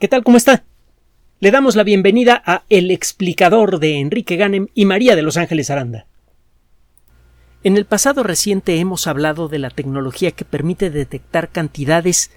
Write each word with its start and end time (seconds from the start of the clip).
¿Qué 0.00 0.08
tal? 0.08 0.24
¿Cómo 0.24 0.36
está? 0.36 0.64
Le 1.38 1.52
damos 1.52 1.76
la 1.76 1.84
bienvenida 1.84 2.42
a 2.44 2.64
El 2.68 2.90
explicador 2.90 3.78
de 3.78 4.00
Enrique 4.00 4.34
Ganem 4.34 4.66
y 4.74 4.86
María 4.86 5.14
de 5.14 5.22
Los 5.22 5.36
Ángeles 5.36 5.70
Aranda. 5.70 6.06
En 7.62 7.76
el 7.76 7.84
pasado 7.84 8.24
reciente 8.24 8.80
hemos 8.80 9.06
hablado 9.06 9.46
de 9.46 9.60
la 9.60 9.70
tecnología 9.70 10.32
que 10.32 10.44
permite 10.44 10.90
detectar 10.90 11.48
cantidades 11.50 12.32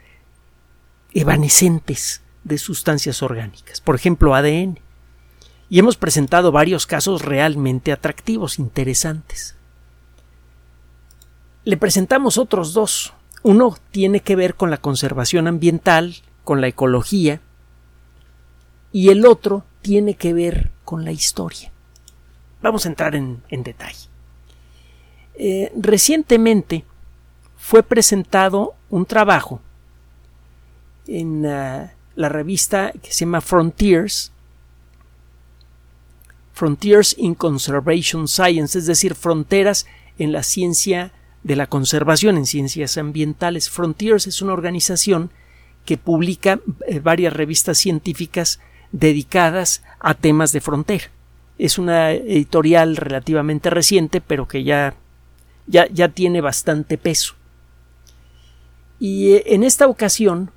evanescentes 1.13 2.21
de 2.43 2.59
sustancias 2.59 3.23
orgánicas, 3.23 3.81
por 3.81 3.95
ejemplo 3.95 4.35
ADN, 4.35 4.79
y 5.67 5.79
hemos 5.79 5.97
presentado 5.97 6.51
varios 6.51 6.85
casos 6.85 7.23
realmente 7.23 7.91
atractivos, 7.91 8.59
interesantes. 8.59 9.57
Le 11.63 11.75
presentamos 11.75 12.37
otros 12.37 12.73
dos. 12.73 13.15
Uno 13.41 13.75
tiene 13.89 14.19
que 14.19 14.35
ver 14.35 14.53
con 14.53 14.69
la 14.69 14.77
conservación 14.77 15.47
ambiental, 15.47 16.17
con 16.43 16.61
la 16.61 16.67
ecología, 16.67 17.41
y 18.91 19.09
el 19.09 19.25
otro 19.25 19.63
tiene 19.81 20.15
que 20.15 20.33
ver 20.33 20.71
con 20.83 21.05
la 21.05 21.11
historia. 21.11 21.71
Vamos 22.61 22.85
a 22.85 22.89
entrar 22.89 23.15
en, 23.15 23.41
detalle. 23.49 24.07
Eh, 25.35 25.71
recientemente 25.75 26.83
fue 27.57 27.83
presentado 27.83 28.75
un 28.89 29.05
trabajo 29.05 29.61
en 31.07 31.45
ah, 31.45 31.93
la 32.15 32.29
revista 32.29 32.91
que 33.01 33.11
se 33.11 33.25
llama 33.25 33.41
Frontiers, 33.41 34.31
Frontiers 36.53 37.15
in 37.19 37.35
Conservation 37.35 38.27
Science, 38.27 38.79
es 38.79 38.87
decir, 38.87 39.13
fronteras 39.13 39.85
en 40.17 40.31
la 40.31 40.41
ciencia 40.41 41.11
de 41.43 41.55
la 41.55 41.67
conservación, 41.67 42.35
en 42.37 42.47
ciencias 42.47 42.97
ambientales. 42.97 43.69
Frontiers 43.69 44.25
es 44.25 44.41
una 44.41 44.53
organización 44.53 45.29
que 45.85 45.97
publica 45.97 46.59
eh, 46.87 46.99
varias 46.99 47.33
revistas 47.33 47.77
científicas 47.77 48.59
dedicadas 48.91 49.83
a 49.99 50.13
temas 50.13 50.51
de 50.51 50.61
frontera. 50.61 51.05
Es 51.57 51.77
una 51.77 52.11
editorial 52.11 52.97
relativamente 52.97 53.69
reciente, 53.69 54.21
pero 54.21 54.47
que 54.47 54.63
ya, 54.63 54.95
ya, 55.65 55.87
ya 55.87 56.09
tiene 56.09 56.41
bastante 56.41 56.97
peso. 56.97 57.33
Y 58.99 59.33
eh, 59.33 59.43
en 59.47 59.63
esta 59.63 59.87
ocasión, 59.87 60.51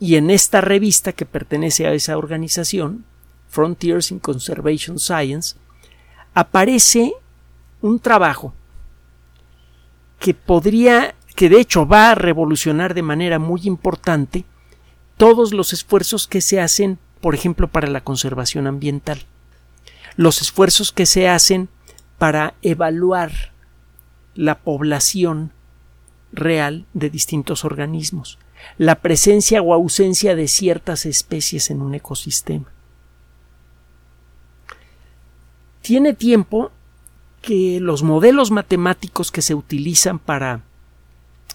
y 0.00 0.16
en 0.16 0.30
esta 0.30 0.60
revista 0.60 1.12
que 1.12 1.26
pertenece 1.26 1.86
a 1.86 1.92
esa 1.92 2.18
organización, 2.18 3.04
Frontiers 3.48 4.10
in 4.10 4.18
Conservation 4.18 4.98
Science, 4.98 5.56
aparece 6.34 7.12
un 7.80 8.00
trabajo 8.00 8.52
que 10.18 10.34
podría, 10.34 11.14
que 11.36 11.48
de 11.48 11.60
hecho 11.60 11.86
va 11.86 12.10
a 12.10 12.14
revolucionar 12.14 12.94
de 12.94 13.02
manera 13.02 13.38
muy 13.38 13.62
importante 13.64 14.44
todos 15.16 15.52
los 15.52 15.72
esfuerzos 15.72 16.26
que 16.26 16.40
se 16.40 16.60
hacen 16.60 16.98
por 17.24 17.34
ejemplo, 17.34 17.68
para 17.68 17.88
la 17.88 18.02
conservación 18.02 18.66
ambiental. 18.66 19.18
Los 20.14 20.42
esfuerzos 20.42 20.92
que 20.92 21.06
se 21.06 21.26
hacen 21.26 21.70
para 22.18 22.52
evaluar 22.60 23.32
la 24.34 24.58
población 24.58 25.50
real 26.32 26.84
de 26.92 27.08
distintos 27.08 27.64
organismos, 27.64 28.38
la 28.76 28.96
presencia 28.96 29.62
o 29.62 29.72
ausencia 29.72 30.36
de 30.36 30.48
ciertas 30.48 31.06
especies 31.06 31.70
en 31.70 31.80
un 31.80 31.94
ecosistema. 31.94 32.66
Tiene 35.80 36.12
tiempo 36.12 36.72
que 37.40 37.80
los 37.80 38.02
modelos 38.02 38.50
matemáticos 38.50 39.30
que 39.30 39.40
se 39.40 39.54
utilizan 39.54 40.18
para 40.18 40.60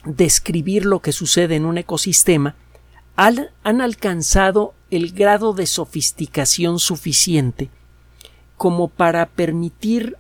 describir 0.04 0.88
lo 0.88 1.00
que 1.00 1.12
sucede 1.12 1.58
en 1.58 1.66
un 1.66 1.78
ecosistema 1.78 2.56
han, 3.16 3.82
alcanzado 3.82 4.74
el 4.92 5.12
grado 5.12 5.54
de 5.54 5.66
sofisticación 5.66 6.80
suficiente 6.80 7.70
como 8.58 8.90
para 8.90 9.26
permitir 9.28 10.18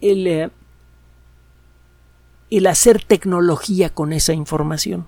el, 0.00 0.26
eh, 0.26 0.50
el 2.50 2.66
hacer 2.66 3.04
tecnología 3.04 3.90
con 3.90 4.12
esa 4.12 4.32
información. 4.32 5.06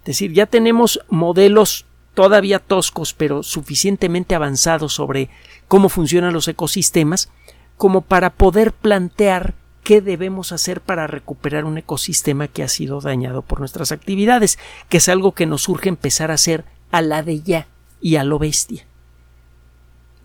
Es 0.00 0.06
decir, 0.06 0.32
ya 0.32 0.46
tenemos 0.46 1.00
modelos 1.10 1.84
todavía 2.14 2.58
toscos, 2.58 3.12
pero 3.12 3.42
suficientemente 3.42 4.34
avanzados 4.34 4.94
sobre 4.94 5.28
cómo 5.68 5.88
funcionan 5.88 6.32
los 6.32 6.48
ecosistemas, 6.48 7.28
como 7.76 8.00
para 8.00 8.30
poder 8.30 8.72
plantear 8.72 9.54
qué 9.84 10.00
debemos 10.00 10.52
hacer 10.52 10.80
para 10.80 11.06
recuperar 11.06 11.64
un 11.64 11.78
ecosistema 11.78 12.48
que 12.48 12.62
ha 12.62 12.68
sido 12.68 13.00
dañado 13.00 13.42
por 13.42 13.60
nuestras 13.60 13.92
actividades, 13.92 14.58
que 14.88 14.96
es 14.96 15.08
algo 15.08 15.32
que 15.32 15.46
nos 15.46 15.68
urge 15.68 15.88
empezar 15.88 16.30
a 16.30 16.34
hacer 16.34 16.64
a 16.90 17.02
la 17.02 17.22
de 17.22 17.40
ya 17.42 17.66
y 18.00 18.16
a 18.16 18.24
lo 18.24 18.38
bestia. 18.38 18.84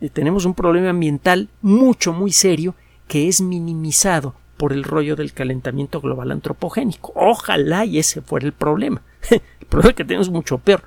Y 0.00 0.10
tenemos 0.10 0.44
un 0.44 0.54
problema 0.54 0.90
ambiental 0.90 1.48
mucho, 1.62 2.12
muy 2.12 2.32
serio 2.32 2.74
que 3.08 3.28
es 3.28 3.40
minimizado 3.40 4.34
por 4.56 4.72
el 4.72 4.84
rollo 4.84 5.16
del 5.16 5.32
calentamiento 5.32 6.00
global 6.00 6.30
antropogénico. 6.30 7.12
Ojalá 7.14 7.84
y 7.84 7.98
ese 7.98 8.22
fuera 8.22 8.46
el 8.46 8.52
problema. 8.52 9.02
el 9.30 9.66
problema 9.68 9.94
que 9.94 10.04
tenemos 10.04 10.30
mucho 10.30 10.58
peor. 10.58 10.84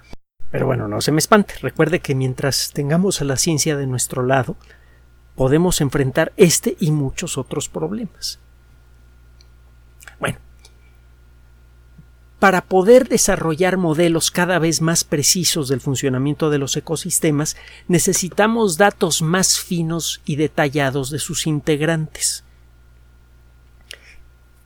Pero 0.51 0.65
bueno, 0.65 0.87
no 0.87 1.01
se 1.01 1.11
me 1.11 1.19
espante. 1.19 1.55
Recuerde 1.61 1.99
que 1.99 2.15
mientras 2.15 2.71
tengamos 2.73 3.21
a 3.21 3.25
la 3.25 3.37
ciencia 3.37 3.75
de 3.75 3.87
nuestro 3.87 4.23
lado, 4.23 4.55
podemos 5.35 5.81
enfrentar 5.81 6.31
este 6.37 6.77
y 6.79 6.91
muchos 6.91 7.37
otros 7.37 7.69
problemas. 7.69 8.39
Bueno, 10.19 10.39
para 12.39 12.61
poder 12.61 13.07
desarrollar 13.07 13.77
modelos 13.77 14.29
cada 14.29 14.59
vez 14.59 14.81
más 14.81 15.03
precisos 15.03 15.69
del 15.69 15.81
funcionamiento 15.81 16.49
de 16.49 16.59
los 16.59 16.77
ecosistemas, 16.77 17.57
necesitamos 17.87 18.77
datos 18.77 19.21
más 19.21 19.59
finos 19.59 20.21
y 20.25 20.35
detallados 20.35 21.09
de 21.09 21.19
sus 21.19 21.47
integrantes. 21.47 22.43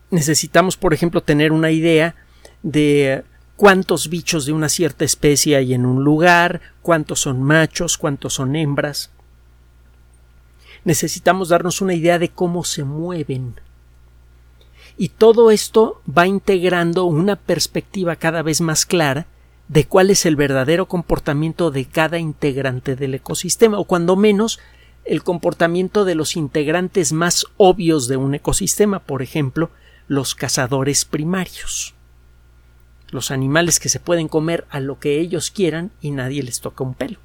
Necesitamos, 0.09 0.75
por 0.75 0.93
ejemplo, 0.93 1.21
tener 1.21 1.53
una 1.53 1.71
idea 1.71 2.15
de 2.61 3.23
cuántos 3.55 4.09
bichos 4.09 4.45
de 4.45 4.51
una 4.51 4.67
cierta 4.67 5.05
especie 5.05 5.55
hay 5.55 5.73
en 5.73 5.85
un 5.85 6.03
lugar, 6.03 6.59
cuántos 6.81 7.21
son 7.21 7.41
machos, 7.41 7.97
cuántos 7.97 8.33
son 8.33 8.57
hembras. 8.57 9.11
Necesitamos 10.83 11.49
darnos 11.49 11.79
una 11.79 11.93
idea 11.93 12.19
de 12.19 12.29
cómo 12.29 12.65
se 12.65 12.83
mueven 12.83 13.55
y 15.01 15.09
todo 15.09 15.49
esto 15.49 15.99
va 16.07 16.27
integrando 16.27 17.05
una 17.05 17.35
perspectiva 17.35 18.17
cada 18.17 18.43
vez 18.43 18.61
más 18.61 18.85
clara 18.85 19.25
de 19.67 19.85
cuál 19.85 20.11
es 20.11 20.27
el 20.27 20.35
verdadero 20.35 20.87
comportamiento 20.87 21.71
de 21.71 21.85
cada 21.85 22.19
integrante 22.19 22.95
del 22.95 23.15
ecosistema, 23.15 23.79
o 23.79 23.85
cuando 23.85 24.15
menos 24.15 24.59
el 25.03 25.23
comportamiento 25.23 26.05
de 26.05 26.13
los 26.13 26.35
integrantes 26.35 27.13
más 27.13 27.47
obvios 27.57 28.07
de 28.07 28.17
un 28.17 28.35
ecosistema, 28.35 28.99
por 28.99 29.23
ejemplo, 29.23 29.71
los 30.07 30.35
cazadores 30.35 31.03
primarios, 31.03 31.95
los 33.09 33.31
animales 33.31 33.79
que 33.79 33.89
se 33.89 33.99
pueden 33.99 34.27
comer 34.27 34.67
a 34.69 34.79
lo 34.79 34.99
que 34.99 35.19
ellos 35.19 35.49
quieran 35.49 35.89
y 35.99 36.11
nadie 36.11 36.43
les 36.43 36.61
toca 36.61 36.83
un 36.83 36.93
pelo. 36.93 37.17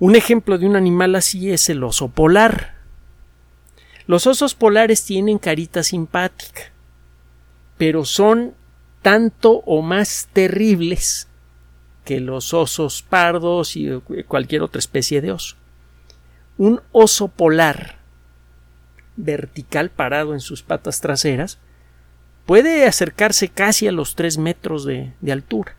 Un 0.00 0.16
ejemplo 0.16 0.58
de 0.58 0.66
un 0.66 0.74
animal 0.74 1.14
así 1.14 1.52
es 1.52 1.68
el 1.68 1.84
oso 1.84 2.08
polar, 2.08 2.74
los 4.06 4.26
osos 4.26 4.54
polares 4.54 5.04
tienen 5.04 5.38
carita 5.38 5.82
simpática, 5.82 6.72
pero 7.76 8.04
son 8.04 8.54
tanto 9.02 9.62
o 9.66 9.82
más 9.82 10.28
terribles 10.32 11.28
que 12.04 12.20
los 12.20 12.54
osos 12.54 13.02
pardos 13.02 13.76
y 13.76 13.88
cualquier 14.28 14.62
otra 14.62 14.78
especie 14.78 15.20
de 15.20 15.32
oso. 15.32 15.56
Un 16.56 16.80
oso 16.92 17.28
polar 17.28 17.98
vertical 19.16 19.90
parado 19.90 20.34
en 20.34 20.40
sus 20.40 20.62
patas 20.62 21.00
traseras 21.00 21.58
puede 22.46 22.86
acercarse 22.86 23.48
casi 23.48 23.88
a 23.88 23.92
los 23.92 24.14
tres 24.14 24.38
metros 24.38 24.84
de, 24.84 25.12
de 25.20 25.32
altura 25.32 25.74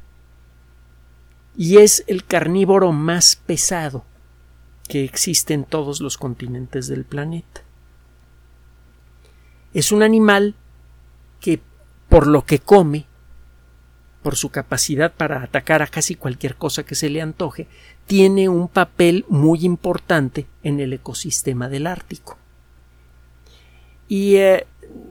y 1.55 1.77
es 1.77 2.03
el 2.07 2.23
carnívoro 2.25 2.91
más 2.91 3.35
pesado 3.35 4.05
que 4.87 5.03
existe 5.03 5.53
en 5.53 5.63
todos 5.63 6.01
los 6.01 6.17
continentes 6.17 6.87
del 6.87 7.03
planeta. 7.03 7.66
Es 9.77 9.91
un 9.91 10.01
animal 10.01 10.55
que, 11.39 11.59
por 12.09 12.25
lo 12.25 12.45
que 12.45 12.57
come, 12.57 13.05
por 14.23 14.35
su 14.35 14.49
capacidad 14.49 15.13
para 15.13 15.43
atacar 15.43 15.83
a 15.83 15.87
casi 15.87 16.15
cualquier 16.15 16.55
cosa 16.55 16.81
que 16.83 16.95
se 16.95 17.11
le 17.11 17.21
antoje, 17.21 17.67
tiene 18.07 18.49
un 18.49 18.69
papel 18.69 19.23
muy 19.29 19.65
importante 19.65 20.47
en 20.63 20.79
el 20.79 20.93
ecosistema 20.93 21.69
del 21.69 21.85
Ártico. 21.85 22.39
Y 24.07 24.37
eh, 24.37 24.65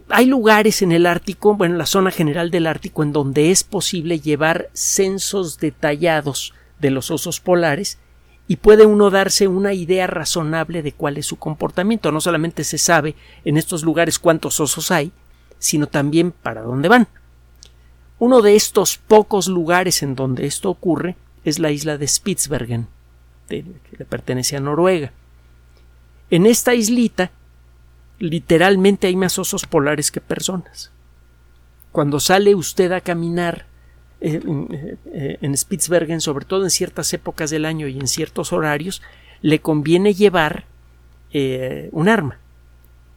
hay 0.09 0.27
lugares 0.27 0.83
en 0.83 0.91
el 0.91 1.07
Ártico, 1.07 1.55
bueno, 1.55 1.75
en 1.75 1.79
la 1.79 1.87
zona 1.87 2.11
general 2.11 2.51
del 2.51 2.67
Ártico, 2.67 3.05
en 3.05 3.13
donde 3.13 3.53
es 3.53 3.63
posible 3.63 4.19
llevar 4.19 4.69
censos 4.73 5.59
detallados 5.59 6.55
de 6.81 6.91
los 6.91 7.13
osos 7.13 7.39
polares 7.39 8.01
y 8.49 8.57
puede 8.57 8.87
uno 8.87 9.11
darse 9.11 9.49
una 9.49 9.73
idea 9.73 10.07
razonable 10.07 10.83
de 10.83 10.93
cuál 10.93 11.19
es 11.19 11.27
su 11.27 11.37
comportamiento. 11.37 12.13
No 12.13 12.21
solamente 12.21 12.65
se 12.65 12.79
sabe 12.79 13.17
en 13.45 13.57
estos 13.57 13.83
lugares 13.83 14.19
cuántos 14.19 14.61
osos 14.61 14.91
hay, 14.91 15.13
sino 15.59 15.89
también 15.89 16.31
para 16.31 16.63
dónde 16.63 16.89
van. 16.89 17.09
Uno 18.19 18.43
de 18.43 18.55
estos 18.55 18.99
pocos 18.99 19.49
lugares 19.49 20.03
en 20.03 20.15
donde 20.15 20.47
esto 20.47 20.71
ocurre 20.71 21.17
es 21.45 21.59
la 21.59 21.71
isla 21.71 21.99
de 21.99 22.07
Spitsbergen, 22.07 22.87
que 23.49 23.65
le 23.99 24.05
pertenece 24.05 24.57
a 24.57 24.61
Noruega. 24.61 25.13
En 26.31 26.47
esta 26.47 26.75
islita, 26.75 27.31
literalmente 28.19 29.07
hay 29.07 29.17
más 29.17 29.39
osos 29.39 29.67
polares 29.67 30.11
que 30.11 30.21
personas. 30.21 30.91
Cuando 31.93 32.21
sale 32.21 32.55
usted 32.55 32.93
a 32.93 33.01
caminar 33.01 33.67
eh, 34.35 34.97
eh, 35.13 35.39
en 35.41 35.57
Spitsbergen, 35.57 36.21
sobre 36.21 36.45
todo 36.45 36.65
en 36.65 36.71
ciertas 36.71 37.13
épocas 37.13 37.51
del 37.51 37.65
año 37.65 37.87
y 37.87 37.99
en 37.99 38.09
ciertos 38.09 38.53
horarios, 38.53 39.03
le 39.41 39.61
conviene 39.61 40.15
llevar 40.15 40.65
eh, 41.33 41.89
un 41.93 42.09
arma. 42.09 42.39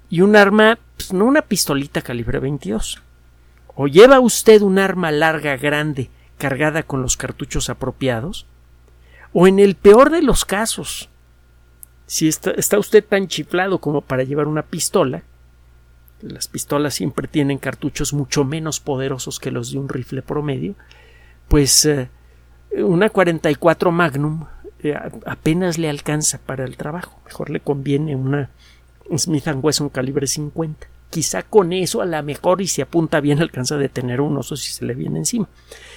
Y 0.09 0.21
un 0.21 0.35
arma, 0.35 0.77
pues, 0.95 1.13
no 1.13 1.25
una 1.25 1.41
pistolita 1.41 2.01
calibre 2.01 2.39
22. 2.39 3.01
O 3.75 3.87
lleva 3.87 4.19
usted 4.19 4.61
un 4.61 4.77
arma 4.77 5.11
larga, 5.11 5.57
grande, 5.57 6.09
cargada 6.37 6.83
con 6.83 7.01
los 7.01 7.17
cartuchos 7.17 7.69
apropiados, 7.69 8.45
o 9.33 9.47
en 9.47 9.59
el 9.59 9.75
peor 9.75 10.09
de 10.09 10.21
los 10.21 10.45
casos, 10.45 11.09
si 12.05 12.27
está, 12.27 12.79
usted 12.79 13.03
tan 13.03 13.27
chiflado 13.27 13.79
como 13.79 14.01
para 14.01 14.23
llevar 14.23 14.47
una 14.47 14.63
pistola, 14.63 15.23
las 16.21 16.47
pistolas 16.47 16.93
siempre 16.93 17.27
tienen 17.27 17.57
cartuchos 17.57 18.13
mucho 18.13 18.43
menos 18.43 18.79
poderosos 18.79 19.39
que 19.39 19.51
los 19.51 19.71
de 19.71 19.79
un 19.79 19.89
rifle 19.89 20.21
promedio, 20.21 20.75
pues 21.47 21.85
eh, 21.85 22.09
una 22.77 23.09
44 23.09 23.91
Magnum 23.91 24.45
eh, 24.81 24.95
apenas 25.25 25.77
le 25.77 25.89
alcanza 25.89 26.39
para 26.39 26.63
el 26.63 26.77
trabajo. 26.77 27.19
Mejor 27.25 27.49
le 27.49 27.59
conviene 27.59 28.15
una 28.15 28.49
Smith 29.17 29.47
Wesson 29.61 29.89
calibre 29.89 30.27
50. 30.27 30.87
Quizá 31.09 31.41
con 31.43 31.73
eso 31.73 32.01
a 32.01 32.05
la 32.05 32.21
mejor 32.21 32.61
y 32.61 32.67
se 32.67 32.81
apunta 32.81 33.19
bien 33.19 33.39
alcanza 33.41 33.75
a 33.75 33.79
detener 33.79 34.21
un 34.21 34.37
oso 34.37 34.55
si 34.55 34.71
se 34.71 34.85
le 34.85 34.93
viene 34.93 35.19
encima. 35.19 35.47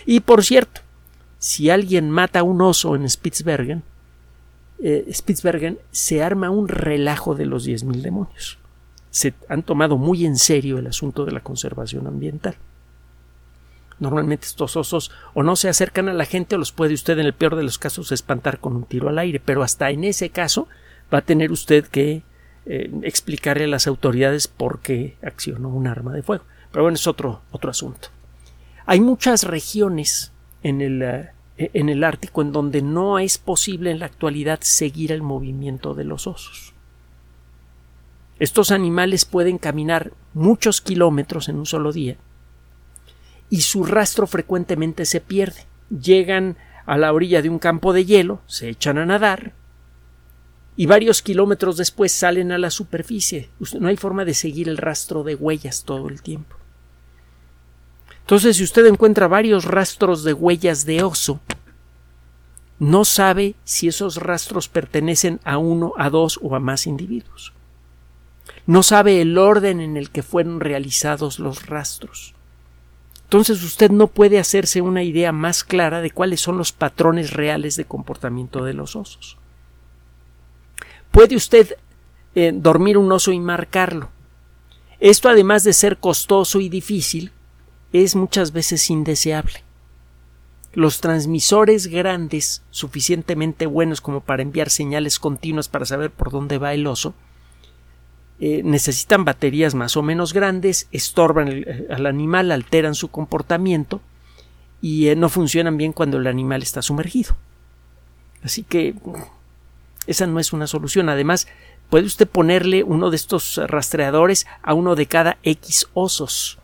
Y 0.07 0.21
por 0.21 0.45
cierto, 0.45 0.81
si 1.39 1.71
alguien 1.71 2.11
mata 2.11 2.41
a 2.41 2.45
un 2.45 2.61
oso 2.61 2.95
en 2.97 3.09
Spitsbergen, 3.09 3.83
eh, 4.79 5.07
Spitsbergen 5.13 5.79
se 5.91 6.23
arma 6.23 6.51
un 6.51 6.69
relajo 6.69 7.35
de 7.35 7.47
los 7.47 7.67
10.000 7.67 8.01
demonios. 8.01 8.59
Se 9.13 9.35
han 9.49 9.63
tomado 9.63 9.97
muy 9.97 10.27
en 10.27 10.37
serio 10.37 10.79
el 10.79 10.89
asunto 10.89 11.25
de 11.25 11.31
la 11.31 11.41
conservación 11.41 12.09
ambiental. 12.09 12.57
Normalmente 14.01 14.47
estos 14.47 14.77
osos 14.77 15.13
o 15.33 15.45
no 15.45 15.55
se 15.55 15.69
acercan 15.69 16.09
a 16.09 16.13
la 16.13 16.25
gente 16.25 16.57
o 16.57 16.59
los 16.59 16.73
puede 16.73 16.95
usted 16.95 17.17
en 17.21 17.27
el 17.27 17.35
peor 17.35 17.55
de 17.55 17.63
los 17.63 17.79
casos 17.79 18.11
espantar 18.11 18.59
con 18.59 18.75
un 18.75 18.83
tiro 18.83 19.09
al 19.09 19.19
aire, 19.21 19.39
pero 19.39 19.63
hasta 19.63 19.91
en 19.91 20.03
ese 20.03 20.31
caso 20.31 20.67
va 21.15 21.19
a 21.19 21.23
tener 21.23 21.53
usted 21.53 21.87
que 21.87 22.23
eh, 22.67 22.91
explicarle 23.03 23.65
a 23.65 23.69
las 23.69 23.87
autoridades 23.87 24.49
por 24.49 24.81
qué 24.81 25.17
accionó 25.23 25.69
un 25.69 25.87
arma 25.87 26.13
de 26.15 26.23
fuego. 26.23 26.45
Pero 26.73 26.83
bueno, 26.83 26.97
es 26.97 27.07
otro, 27.07 27.43
otro 27.53 27.71
asunto. 27.71 28.09
Hay 28.87 29.01
muchas 29.01 29.45
regiones 29.45 30.33
en 30.63 30.81
el, 30.81 31.03
eh, 31.03 31.31
en 31.57 31.89
el 31.89 32.03
Ártico 32.03 32.43
en 32.43 32.51
donde 32.51 32.83
no 32.83 33.19
es 33.19 33.39
posible 33.39 33.91
en 33.91 34.01
la 34.01 34.07
actualidad 34.07 34.61
seguir 34.63 35.13
el 35.13 35.23
movimiento 35.23 35.95
de 35.95 36.05
los 36.05 36.27
osos. 36.27 36.72
Estos 38.39 38.71
animales 38.71 39.25
pueden 39.25 39.59
caminar 39.59 40.13
muchos 40.35 40.81
kilómetros 40.81 41.49
en 41.49 41.57
un 41.57 41.67
solo 41.67 41.93
día 41.93 42.17
y 43.51 43.61
su 43.61 43.85
rastro 43.85 44.27
frecuentemente 44.27 45.05
se 45.05 45.21
pierde. 45.21 45.67
Llegan 45.91 46.57
a 46.87 46.97
la 46.97 47.13
orilla 47.13 47.43
de 47.43 47.51
un 47.51 47.59
campo 47.59 47.93
de 47.93 48.05
hielo, 48.05 48.41
se 48.47 48.71
echan 48.71 48.99
a 48.99 49.07
nadar 49.07 49.53
y 50.75 50.87
varios 50.87 51.21
kilómetros 51.21 51.77
después 51.77 52.13
salen 52.13 52.51
a 52.51 52.59
la 52.59 52.71
superficie. 52.71 53.51
No 53.79 53.89
hay 53.89 53.97
forma 53.97 54.25
de 54.25 54.35
seguir 54.35 54.69
el 54.69 54.79
rastro 54.79 55.23
de 55.23 55.35
huellas 55.35 55.85
todo 55.85 56.09
el 56.09 56.23
tiempo. 56.23 56.57
Entonces, 58.21 58.57
si 58.57 58.65
usted 58.65 58.87
encuentra 58.87 59.29
varios 59.29 59.65
rastros 59.65 60.25
de 60.25 60.33
huellas 60.33 60.87
de 60.87 61.03
oso, 61.03 61.41
no 62.79 63.05
sabe 63.05 63.55
si 63.65 63.89
esos 63.89 64.17
rastros 64.17 64.69
pertenecen 64.69 65.41
a 65.45 65.59
uno, 65.59 65.93
a 65.99 66.09
dos 66.09 66.39
o 66.43 66.57
a 66.57 66.61
más 66.61 66.87
individuos. 66.87 67.53
No 68.67 68.83
sabe 68.83 69.21
el 69.21 69.39
orden 69.39 69.81
en 69.81 69.97
el 69.97 70.11
que 70.11 70.23
fueron 70.23 70.61
realizados 70.61 71.39
los 71.39 71.67
rastros. 71.67 72.35
Entonces 73.25 73.63
usted 73.63 73.91
no 73.91 74.09
puede 74.09 74.39
hacerse 74.39 74.83
una 74.83 75.03
idea 75.03 75.33
más 75.33 75.65
clara 75.65 76.01
de 76.01 76.11
cuáles 76.11 76.41
son 76.41 76.59
los 76.59 76.73
patrones 76.73 77.33
reales 77.33 77.77
de 77.77 77.87
comportamiento 77.87 78.63
de 78.63 78.75
los 78.75 78.95
osos. 78.95 79.39
Puede 81.11 81.35
usted 81.35 81.77
eh, 82.35 82.53
dormir 82.55 82.99
un 82.99 83.11
oso 83.11 83.33
y 83.33 83.41
marcarlo. 83.41 84.11
Esto, 85.01 85.29
además 85.29 85.65
de 85.65 85.73
ser 85.73 85.99
costoso 85.99 86.61
y 86.61 86.69
difícil, 86.69 87.33
es 87.93 88.15
muchas 88.15 88.53
veces 88.53 88.89
indeseable. 88.89 89.65
Los 90.75 91.01
transmisores 91.01 91.89
grandes, 91.89 92.63
suficientemente 92.71 93.67
buenos 93.67 94.01
como 94.01 94.21
para 94.21 94.43
enviar 94.43 94.71
señales 94.71 95.19
continuas 95.19 95.69
para 95.69 95.85
saber 95.85 96.11
por 96.11 96.31
dónde 96.31 96.59
va 96.59 96.73
el 96.73 96.87
oso, 96.87 97.15
eh, 98.41 98.63
necesitan 98.65 99.25
baterías 99.25 99.75
más 99.75 99.97
o 99.97 100.03
menos 100.03 100.33
grandes, 100.33 100.89
estorban 100.93 101.49
eh, 101.49 101.87
al 101.91 102.07
animal, 102.07 102.51
alteran 102.51 102.95
su 102.95 103.09
comportamiento 103.09 104.01
y 104.81 105.09
eh, 105.09 105.17
no 105.17 105.29
funcionan 105.29 105.77
bien 105.77 105.93
cuando 105.93 106.19
el 106.19 106.27
animal 106.27 106.63
está 106.63 106.83
sumergido. 106.83 107.37
Así 108.43 108.65
que 108.65 108.95
esa 110.07 110.27
no 110.27 110.41
es 110.41 110.53
una 110.53 110.67
solución. 110.67 111.09
Además, 111.09 111.47
puede 111.91 112.07
usted 112.07 112.29
ponerle 112.29 112.83
uno 112.83 113.11
de 113.11 113.17
estos 113.17 113.61
rastreadores 113.67 114.47
a 114.63 114.75
uno 114.75 114.97
de 114.97 115.07
cada 115.07 115.39
X 115.43 115.87
osos 115.95 116.59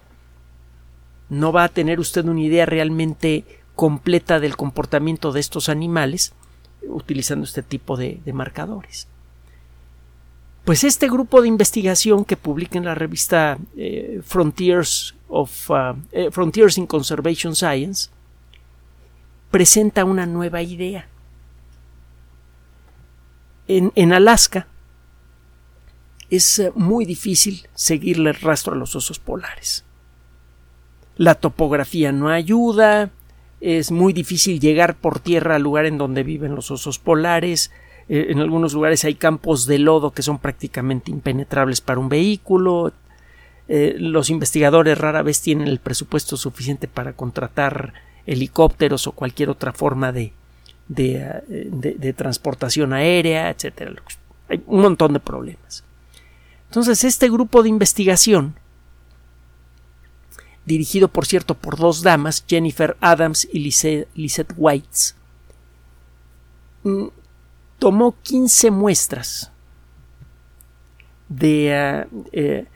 no 1.29 1.53
va 1.53 1.65
a 1.65 1.69
tener 1.69 2.01
usted 2.01 2.25
una 2.27 2.41
idea 2.41 2.67
realmente 2.67 3.45
completa 3.75 4.41
del 4.41 4.57
comportamiento 4.57 5.33
de 5.33 5.41
estos 5.41 5.69
animales 5.69 6.33
utilizando 6.87 7.45
este 7.45 7.63
tipo 7.63 7.97
de, 7.97 8.21
marcadores. 8.33 9.09
Pues 10.69 10.85
este 10.85 11.09
grupo 11.09 11.41
de 11.41 11.49
investigación 11.49 12.27
que 12.27 12.37
publica 12.37 12.77
en 12.77 12.85
la 12.85 12.95
revista 12.95 13.57
eh, 13.75 14.21
uh, 14.21 15.47
eh, 16.13 16.29
Frontiers 16.31 16.77
in 16.77 16.87
Conservation 16.87 17.57
Science 17.57 18.11
presenta 19.51 20.05
una 20.05 20.27
nueva 20.27 20.61
idea. 20.61 21.09
En, 23.67 23.93
en 23.95 24.13
Alaska 24.13 24.67
es 26.29 26.59
eh, 26.59 26.71
muy 26.75 27.07
difícil 27.07 27.67
seguirle 27.73 28.29
el 28.29 28.37
rastro 28.37 28.75
a 28.75 28.77
los 28.77 28.95
osos 28.95 29.19
polares 29.19 29.87
la 31.17 31.35
topografía 31.35 32.13
no 32.13 32.29
ayuda, 32.29 33.11
es 33.63 33.91
muy 33.91 34.13
difícil 34.13 34.61
llegar 34.61 34.97
por 34.97 35.19
tierra 35.19 35.57
al 35.57 35.63
lugar 35.63 35.87
en 35.87 35.97
donde 35.97 36.25
viven 36.25 36.55
los 36.55 36.71
osos 36.71 36.99
polares, 36.99 37.73
eh, 38.09 38.27
en 38.31 38.41
algunos 38.41 38.73
lugares 38.73 39.05
hay 39.05 39.15
campos 39.15 39.67
de 39.67 39.79
lodo 39.79 40.13
que 40.13 40.23
son 40.23 40.39
prácticamente 40.39 41.11
impenetrables 41.11 41.81
para 41.81 42.01
un 42.01 42.09
vehículo, 42.09 42.93
eh, 43.69 43.97
los 43.99 44.31
investigadores 44.31 44.97
rara 44.97 45.23
vez 45.23 45.43
tienen 45.43 45.69
el 45.69 45.79
presupuesto 45.79 46.39
suficiente 46.39 46.89
para 46.89 47.13
contratar 47.13 47.93
helicópteros 48.27 49.07
o 49.07 49.13
cualquier 49.13 49.51
otra 49.51 49.73
forma 49.73 50.11
de, 50.11 50.33
de, 50.89 51.43
eh, 51.51 52.13
transportación 52.15 52.95
aérea, 52.95 53.51
etc. 53.51 53.99
Hay 54.49 54.63
un 54.67 54.81
montón 54.81 55.13
de 55.13 55.21
problemas. 55.21 55.85
Entonces, 56.69 57.05
este 57.05 57.29
grupo 57.29 57.63
de 57.63 57.69
investigación 57.69 58.55
dirigido 60.65 61.09
por 61.09 61.27
cierto 61.27 61.55
por 61.55 61.77
dos 61.77 62.03
damas, 62.03 62.45
Jennifer 62.47 62.97
Adams 63.01 63.49
y 63.51 63.59
Lisette 63.61 64.53
Whites, 64.57 65.15
mm, 66.85 67.07
tomó 67.79 68.17
15 68.23 68.71
muestras 68.71 69.53
de, 71.29 71.75
ah, 71.75 72.07
eh, 72.33 72.67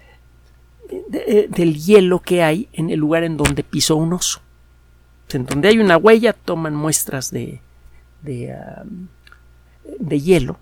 eh, 0.90 1.48
del 1.50 1.82
hielo 1.82 2.20
que 2.20 2.42
hay 2.42 2.68
en 2.72 2.90
el 2.90 3.00
lugar 3.00 3.24
en 3.24 3.36
donde 3.36 3.64
pisó 3.64 3.96
un 3.96 4.12
oso. 4.12 4.40
En 5.30 5.46
donde 5.46 5.68
hay 5.68 5.78
una 5.78 5.96
huella 5.96 6.34
toman 6.34 6.74
muestras 6.74 7.30
de, 7.30 7.60
de, 8.22 8.52
ah, 8.52 8.84
hielo 10.10 10.58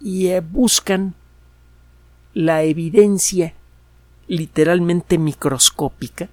y 0.00 0.28
eh, 0.28 0.40
buscan 0.40 1.14
la 2.34 2.62
evidencia 2.62 3.54
literalmente 4.26 5.18
microscópica 5.18 6.28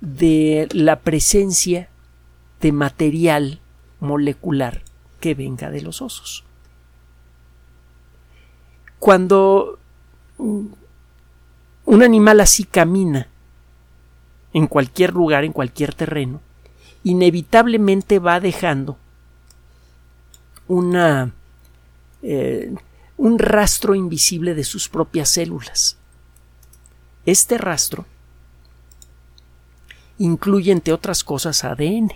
de 0.00 0.68
la 0.72 1.00
presencia 1.00 1.88
de 2.60 2.72
material 2.72 3.60
molecular 4.04 4.82
que 5.20 5.34
venga 5.34 5.70
de 5.70 5.82
los 5.82 6.02
osos. 6.02 6.44
Cuando 8.98 9.78
un 10.38 12.02
animal 12.02 12.40
así 12.40 12.64
camina 12.64 13.28
en 14.52 14.66
cualquier 14.66 15.12
lugar, 15.12 15.44
en 15.44 15.52
cualquier 15.52 15.94
terreno, 15.94 16.40
inevitablemente 17.02 18.18
va 18.18 18.40
dejando 18.40 18.96
una, 20.68 21.34
eh, 22.22 22.74
un 23.16 23.38
rastro 23.38 23.94
invisible 23.94 24.54
de 24.54 24.64
sus 24.64 24.88
propias 24.88 25.28
células. 25.28 25.98
Este 27.26 27.58
rastro 27.58 28.06
incluye, 30.18 30.72
entre 30.72 30.94
otras 30.94 31.24
cosas, 31.24 31.64
ADN. 31.64 32.12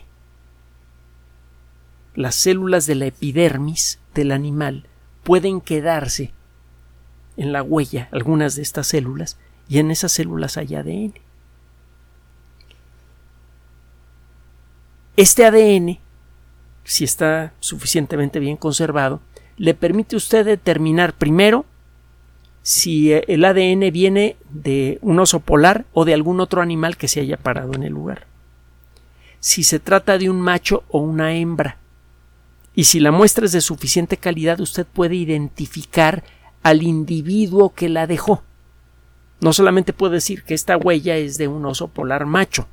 Las 2.18 2.34
células 2.34 2.86
de 2.86 2.96
la 2.96 3.06
epidermis 3.06 4.00
del 4.12 4.32
animal 4.32 4.86
pueden 5.22 5.60
quedarse 5.60 6.32
en 7.36 7.52
la 7.52 7.62
huella, 7.62 8.08
algunas 8.10 8.56
de 8.56 8.62
estas 8.62 8.88
células, 8.88 9.38
y 9.68 9.78
en 9.78 9.92
esas 9.92 10.10
células 10.10 10.56
hay 10.56 10.74
ADN. 10.74 11.14
Este 15.16 15.44
ADN, 15.44 16.00
si 16.82 17.04
está 17.04 17.52
suficientemente 17.60 18.40
bien 18.40 18.56
conservado, 18.56 19.20
le 19.56 19.74
permite 19.74 20.16
a 20.16 20.18
usted 20.18 20.44
determinar 20.44 21.12
primero 21.12 21.66
si 22.62 23.12
el 23.12 23.44
ADN 23.44 23.92
viene 23.92 24.34
de 24.50 24.98
un 25.02 25.20
oso 25.20 25.38
polar 25.38 25.84
o 25.92 26.04
de 26.04 26.14
algún 26.14 26.40
otro 26.40 26.62
animal 26.62 26.96
que 26.96 27.06
se 27.06 27.20
haya 27.20 27.36
parado 27.36 27.74
en 27.74 27.84
el 27.84 27.92
lugar. 27.92 28.26
Si 29.38 29.62
se 29.62 29.78
trata 29.78 30.18
de 30.18 30.28
un 30.28 30.40
macho 30.40 30.82
o 30.88 30.98
una 30.98 31.36
hembra. 31.36 31.78
Y 32.78 32.84
si 32.84 33.00
la 33.00 33.10
muestra 33.10 33.44
es 33.44 33.50
de 33.50 33.60
suficiente 33.60 34.18
calidad, 34.18 34.60
usted 34.60 34.86
puede 34.86 35.16
identificar 35.16 36.22
al 36.62 36.84
individuo 36.84 37.74
que 37.74 37.88
la 37.88 38.06
dejó. 38.06 38.44
No 39.40 39.52
solamente 39.52 39.92
puede 39.92 40.14
decir 40.14 40.44
que 40.44 40.54
esta 40.54 40.76
huella 40.76 41.16
es 41.16 41.38
de 41.38 41.48
un 41.48 41.66
oso 41.66 41.88
polar 41.88 42.24
macho, 42.24 42.68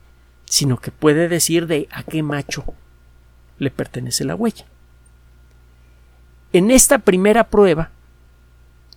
sino 0.46 0.78
que 0.78 0.92
puede 0.92 1.28
decir 1.28 1.66
de 1.66 1.88
a 1.90 2.04
qué 2.04 2.22
macho 2.22 2.66
le 3.58 3.72
pertenece 3.72 4.26
la 4.26 4.36
huella. 4.36 4.68
En 6.54 6.70
esta 6.70 7.00
primera 7.00 7.50
prueba 7.50 7.90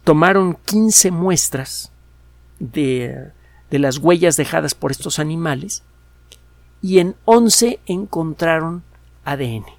tomaron 0.05 0.59
15 0.67 1.11
muestras 1.11 1.91
de, 2.59 3.33
de, 3.71 3.79
las 3.79 3.97
huellas 3.97 4.37
dejadas 4.37 4.75
por 4.75 4.91
estos 4.91 5.19
animales 5.19 5.85
y 6.83 6.99
en 6.99 7.17
11 7.25 7.81
encontraron 7.87 8.83
ADN. 9.25 9.78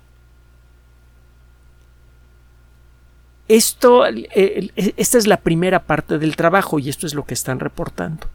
Esto, 3.49 4.03
esta 4.05 5.17
es 5.17 5.25
la 5.25 5.37
primera 5.37 5.87
parte 5.87 6.19
del 6.19 6.35
trabajo 6.35 6.77
y 6.77 6.87
esto 6.87 7.07
es 7.07 7.15
lo 7.15 7.25
que 7.25 7.33
están 7.33 7.59
reportando. 7.59 8.27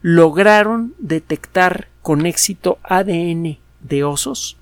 Lograron 0.00 0.94
detectar 0.98 1.88
con 2.00 2.24
éxito 2.24 2.78
ADN 2.82 3.58
de 3.80 4.02
osos 4.02 4.56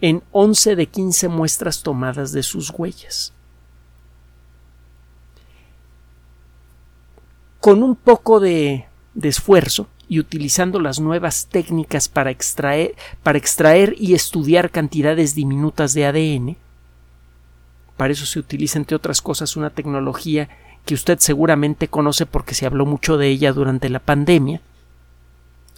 en 0.00 0.22
11 0.30 0.76
de 0.76 0.86
15 0.86 1.26
muestras 1.26 1.82
tomadas 1.82 2.30
de 2.30 2.44
sus 2.44 2.70
huellas. 2.70 3.32
Con 7.58 7.82
un 7.82 7.96
poco 7.96 8.38
de, 8.38 8.86
de 9.14 9.28
esfuerzo 9.28 9.88
y 10.08 10.20
utilizando 10.20 10.78
las 10.78 11.00
nuevas 11.00 11.48
técnicas 11.50 12.08
para 12.08 12.30
extraer, 12.30 12.94
para 13.24 13.38
extraer 13.38 13.96
y 13.98 14.14
estudiar 14.14 14.70
cantidades 14.70 15.34
diminutas 15.34 15.94
de 15.94 16.06
ADN, 16.06 16.56
para 17.96 18.12
eso 18.12 18.26
se 18.26 18.38
utiliza, 18.38 18.78
entre 18.78 18.96
otras 18.96 19.22
cosas, 19.22 19.56
una 19.56 19.70
tecnología 19.70 20.48
que 20.84 20.94
usted 20.94 21.18
seguramente 21.18 21.88
conoce 21.88 22.26
porque 22.26 22.54
se 22.54 22.66
habló 22.66 22.86
mucho 22.86 23.16
de 23.16 23.28
ella 23.28 23.52
durante 23.52 23.88
la 23.88 23.98
pandemia. 23.98 24.60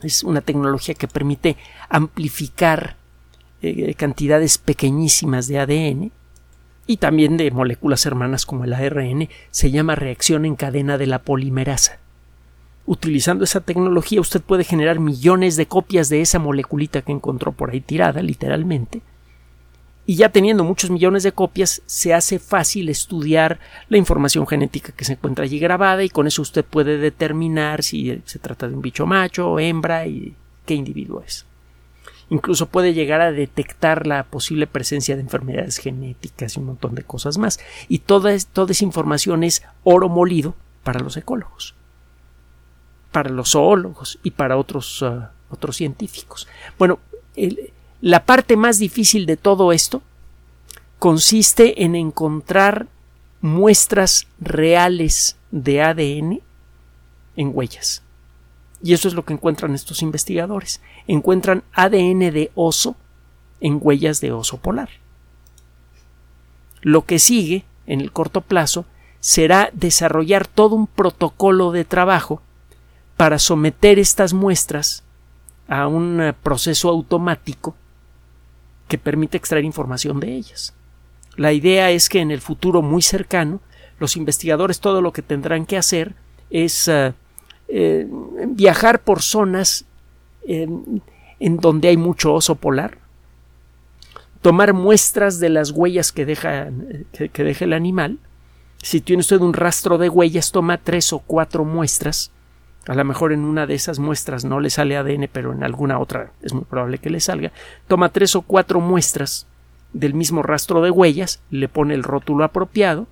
Es 0.02 0.22
una 0.22 0.40
tecnología 0.42 0.94
que 0.94 1.08
permite 1.08 1.56
amplificar 1.88 2.96
eh, 3.62 3.94
cantidades 3.94 4.58
pequeñísimas 4.58 5.48
de 5.48 5.58
ADN 5.58 6.12
y 6.86 6.98
también 6.98 7.36
de 7.36 7.50
moléculas 7.50 8.06
hermanas 8.06 8.46
como 8.46 8.64
el 8.64 8.74
ARN. 8.74 9.28
Se 9.50 9.70
llama 9.70 9.94
reacción 9.94 10.44
en 10.44 10.56
cadena 10.56 10.98
de 10.98 11.06
la 11.06 11.20
polimerasa. 11.20 11.98
Utilizando 12.86 13.44
esa 13.44 13.60
tecnología 13.60 14.20
usted 14.20 14.40
puede 14.40 14.64
generar 14.64 14.98
millones 14.98 15.56
de 15.56 15.66
copias 15.66 16.08
de 16.08 16.20
esa 16.20 16.38
moleculita 16.38 17.02
que 17.02 17.12
encontró 17.12 17.52
por 17.52 17.70
ahí 17.70 17.80
tirada, 17.80 18.22
literalmente, 18.22 19.02
y 20.08 20.16
ya 20.16 20.30
teniendo 20.30 20.64
muchos 20.64 20.88
millones 20.88 21.22
de 21.22 21.32
copias 21.32 21.82
se 21.84 22.14
hace 22.14 22.38
fácil 22.38 22.88
estudiar 22.88 23.60
la 23.90 23.98
información 23.98 24.46
genética 24.46 24.90
que 24.92 25.04
se 25.04 25.12
encuentra 25.12 25.44
allí 25.44 25.58
grabada 25.58 26.02
y 26.02 26.08
con 26.08 26.26
eso 26.26 26.40
usted 26.40 26.64
puede 26.64 26.96
determinar 26.96 27.82
si 27.82 28.22
se 28.24 28.38
trata 28.38 28.66
de 28.66 28.74
un 28.74 28.80
bicho 28.80 29.04
macho 29.04 29.50
o 29.50 29.60
hembra 29.60 30.06
y 30.06 30.34
qué 30.64 30.72
individuo 30.72 31.22
es. 31.26 31.44
Incluso 32.30 32.70
puede 32.70 32.94
llegar 32.94 33.20
a 33.20 33.32
detectar 33.32 34.06
la 34.06 34.24
posible 34.24 34.66
presencia 34.66 35.14
de 35.14 35.20
enfermedades 35.20 35.76
genéticas 35.76 36.56
y 36.56 36.60
un 36.60 36.66
montón 36.68 36.94
de 36.94 37.02
cosas 37.02 37.36
más. 37.36 37.60
Y 37.86 37.98
toda, 37.98 38.34
toda 38.54 38.72
esa 38.72 38.86
información 38.86 39.44
es 39.44 39.62
oro 39.84 40.08
molido 40.08 40.54
para 40.84 41.00
los 41.00 41.18
ecólogos, 41.18 41.74
para 43.12 43.28
los 43.28 43.50
zoólogos 43.50 44.18
y 44.22 44.30
para 44.30 44.56
otros, 44.56 45.02
uh, 45.02 45.24
otros 45.50 45.76
científicos. 45.76 46.48
Bueno, 46.78 46.98
el, 47.36 47.72
la 48.00 48.24
parte 48.24 48.56
más 48.56 48.78
difícil 48.78 49.26
de 49.26 49.36
todo 49.36 49.72
esto 49.72 50.02
consiste 50.98 51.84
en 51.84 51.94
encontrar 51.94 52.86
muestras 53.40 54.26
reales 54.40 55.36
de 55.50 55.82
ADN 55.82 56.40
en 57.36 57.50
huellas. 57.52 58.02
Y 58.82 58.92
eso 58.92 59.08
es 59.08 59.14
lo 59.14 59.24
que 59.24 59.32
encuentran 59.32 59.74
estos 59.74 60.02
investigadores. 60.02 60.80
Encuentran 61.08 61.64
ADN 61.72 62.20
de 62.32 62.52
oso 62.54 62.96
en 63.60 63.78
huellas 63.80 64.20
de 64.20 64.30
oso 64.30 64.58
polar. 64.58 64.90
Lo 66.80 67.04
que 67.04 67.18
sigue, 67.18 67.64
en 67.86 68.00
el 68.00 68.12
corto 68.12 68.40
plazo, 68.40 68.86
será 69.18 69.70
desarrollar 69.72 70.46
todo 70.46 70.76
un 70.76 70.86
protocolo 70.86 71.72
de 71.72 71.84
trabajo 71.84 72.40
para 73.16 73.40
someter 73.40 73.98
estas 73.98 74.32
muestras 74.32 75.02
a 75.66 75.88
un 75.88 76.34
proceso 76.44 76.88
automático 76.88 77.74
que 78.88 78.98
permite 78.98 79.36
extraer 79.36 79.64
información 79.64 80.18
de 80.18 80.34
ellas. 80.34 80.74
La 81.36 81.52
idea 81.52 81.90
es 81.90 82.08
que 82.08 82.20
en 82.20 82.30
el 82.30 82.40
futuro 82.40 82.82
muy 82.82 83.02
cercano 83.02 83.60
los 84.00 84.16
investigadores 84.16 84.80
todo 84.80 85.00
lo 85.02 85.12
que 85.12 85.22
tendrán 85.22 85.66
que 85.66 85.76
hacer 85.76 86.14
es 86.50 86.88
eh, 86.88 87.12
eh, 87.68 88.06
viajar 88.48 89.02
por 89.02 89.22
zonas 89.22 89.84
en 90.44 91.02
donde 91.58 91.88
hay 91.88 91.98
mucho 91.98 92.32
oso 92.32 92.54
polar, 92.54 92.96
tomar 94.40 94.72
muestras 94.72 95.40
de 95.40 95.50
las 95.50 95.72
huellas 95.72 96.10
que 96.10 96.24
deja, 96.24 96.70
que, 97.12 97.28
que 97.28 97.44
deja 97.44 97.66
el 97.66 97.74
animal. 97.74 98.18
Si 98.80 99.02
tiene 99.02 99.20
usted 99.20 99.40
un 99.40 99.52
rastro 99.52 99.98
de 99.98 100.08
huellas, 100.08 100.52
toma 100.52 100.78
tres 100.78 101.12
o 101.12 101.18
cuatro 101.18 101.66
muestras 101.66 102.30
a 102.88 102.94
lo 102.94 103.04
mejor 103.04 103.32
en 103.34 103.44
una 103.44 103.66
de 103.66 103.74
esas 103.74 103.98
muestras 103.98 104.46
no 104.46 104.60
le 104.60 104.70
sale 104.70 104.96
ADN, 104.96 105.28
pero 105.30 105.52
en 105.52 105.62
alguna 105.62 105.98
otra 105.98 106.32
es 106.40 106.54
muy 106.54 106.64
probable 106.64 106.96
que 106.96 107.10
le 107.10 107.20
salga. 107.20 107.52
Toma 107.86 108.08
tres 108.08 108.34
o 108.34 108.40
cuatro 108.40 108.80
muestras 108.80 109.46
del 109.92 110.14
mismo 110.14 110.42
rastro 110.42 110.80
de 110.80 110.90
huellas, 110.90 111.42
le 111.50 111.68
pone 111.68 111.92
el 111.92 112.02
rótulo 112.02 112.44
apropiado, 112.44 113.06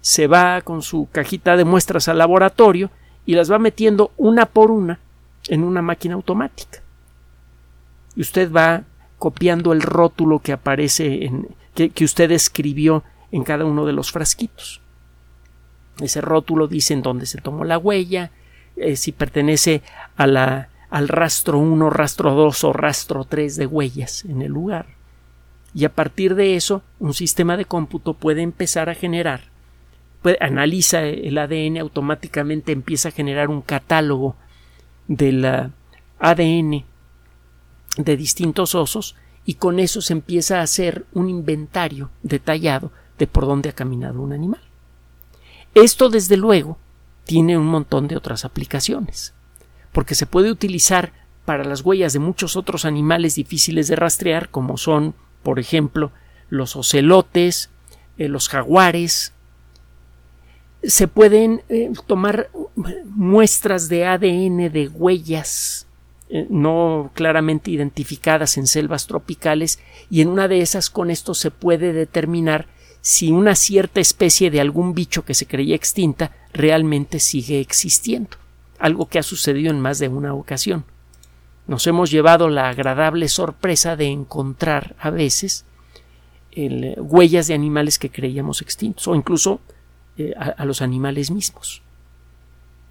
se 0.00 0.26
va 0.26 0.60
con 0.62 0.82
su 0.82 1.08
cajita 1.12 1.56
de 1.56 1.64
muestras 1.64 2.08
al 2.08 2.18
laboratorio 2.18 2.90
y 3.24 3.34
las 3.34 3.52
va 3.52 3.60
metiendo 3.60 4.10
una 4.16 4.46
por 4.46 4.72
una 4.72 4.98
en 5.46 5.62
una 5.62 5.80
máquina 5.80 6.16
automática. 6.16 6.82
Y 8.16 8.22
usted 8.22 8.52
va 8.52 8.82
copiando 9.20 9.72
el 9.72 9.80
rótulo 9.80 10.40
que 10.40 10.52
aparece 10.52 11.24
en 11.24 11.46
que, 11.72 11.90
que 11.90 12.04
usted 12.04 12.32
escribió 12.32 13.04
en 13.30 13.44
cada 13.44 13.64
uno 13.64 13.86
de 13.86 13.92
los 13.92 14.10
frasquitos. 14.10 14.80
Ese 16.00 16.20
rótulo 16.20 16.66
dice 16.66 16.94
en 16.94 17.02
dónde 17.02 17.26
se 17.26 17.40
tomó 17.40 17.62
la 17.62 17.78
huella, 17.78 18.32
eh, 18.80 18.96
si 18.96 19.12
pertenece 19.12 19.82
a 20.16 20.26
la, 20.26 20.68
al 20.90 21.08
rastro 21.08 21.58
1, 21.58 21.90
rastro 21.90 22.34
2 22.34 22.64
o 22.64 22.72
rastro 22.72 23.24
3 23.24 23.56
de 23.56 23.66
huellas 23.66 24.24
en 24.24 24.42
el 24.42 24.52
lugar. 24.52 24.86
Y 25.74 25.84
a 25.84 25.94
partir 25.94 26.34
de 26.34 26.56
eso, 26.56 26.82
un 26.98 27.14
sistema 27.14 27.56
de 27.56 27.64
cómputo 27.64 28.14
puede 28.14 28.42
empezar 28.42 28.88
a 28.88 28.94
generar, 28.94 29.42
analiza 30.40 31.02
el 31.02 31.38
ADN, 31.38 31.78
automáticamente 31.78 32.72
empieza 32.72 33.10
a 33.10 33.12
generar 33.12 33.48
un 33.48 33.62
catálogo 33.62 34.36
del 35.06 35.44
ADN 36.18 36.84
de 37.96 38.16
distintos 38.16 38.74
osos 38.74 39.16
y 39.44 39.54
con 39.54 39.78
eso 39.78 40.00
se 40.00 40.12
empieza 40.12 40.58
a 40.58 40.62
hacer 40.62 41.06
un 41.12 41.28
inventario 41.28 42.10
detallado 42.22 42.92
de 43.18 43.26
por 43.26 43.46
dónde 43.46 43.70
ha 43.70 43.74
caminado 43.74 44.20
un 44.20 44.32
animal. 44.32 44.60
Esto, 45.74 46.08
desde 46.08 46.36
luego, 46.36 46.78
tiene 47.28 47.58
un 47.58 47.66
montón 47.66 48.08
de 48.08 48.16
otras 48.16 48.46
aplicaciones, 48.46 49.34
porque 49.92 50.14
se 50.14 50.24
puede 50.24 50.50
utilizar 50.50 51.12
para 51.44 51.62
las 51.62 51.82
huellas 51.82 52.14
de 52.14 52.20
muchos 52.20 52.56
otros 52.56 52.86
animales 52.86 53.34
difíciles 53.34 53.86
de 53.86 53.96
rastrear, 53.96 54.48
como 54.48 54.78
son, 54.78 55.14
por 55.42 55.58
ejemplo, 55.58 56.10
los 56.48 56.74
ocelotes, 56.74 57.68
eh, 58.16 58.28
los 58.28 58.48
jaguares. 58.48 59.34
Se 60.82 61.06
pueden 61.06 61.60
eh, 61.68 61.92
tomar 62.06 62.48
muestras 63.04 63.90
de 63.90 64.06
ADN 64.06 64.72
de 64.72 64.88
huellas 64.88 65.86
eh, 66.30 66.46
no 66.48 67.10
claramente 67.12 67.70
identificadas 67.70 68.56
en 68.56 68.66
selvas 68.66 69.06
tropicales 69.06 69.80
y 70.08 70.22
en 70.22 70.28
una 70.28 70.48
de 70.48 70.62
esas 70.62 70.88
con 70.88 71.10
esto 71.10 71.34
se 71.34 71.50
puede 71.50 71.92
determinar 71.92 72.68
si 73.00 73.30
una 73.30 73.54
cierta 73.54 74.00
especie 74.00 74.50
de 74.50 74.60
algún 74.60 74.94
bicho 74.94 75.24
que 75.24 75.34
se 75.34 75.46
creía 75.46 75.76
extinta 75.76 76.32
realmente 76.52 77.20
sigue 77.20 77.60
existiendo, 77.60 78.36
algo 78.78 79.08
que 79.08 79.18
ha 79.18 79.22
sucedido 79.22 79.70
en 79.70 79.80
más 79.80 79.98
de 79.98 80.08
una 80.08 80.34
ocasión. 80.34 80.84
Nos 81.66 81.86
hemos 81.86 82.10
llevado 82.10 82.48
la 82.48 82.68
agradable 82.68 83.28
sorpresa 83.28 83.96
de 83.96 84.06
encontrar 84.06 84.96
a 84.98 85.10
veces 85.10 85.64
huellas 86.56 87.46
de 87.46 87.54
animales 87.54 87.98
que 87.98 88.10
creíamos 88.10 88.62
extintos 88.62 89.06
o 89.06 89.14
incluso 89.14 89.60
eh, 90.16 90.34
a, 90.36 90.64
los 90.64 90.82
animales 90.82 91.30
mismos. 91.30 91.82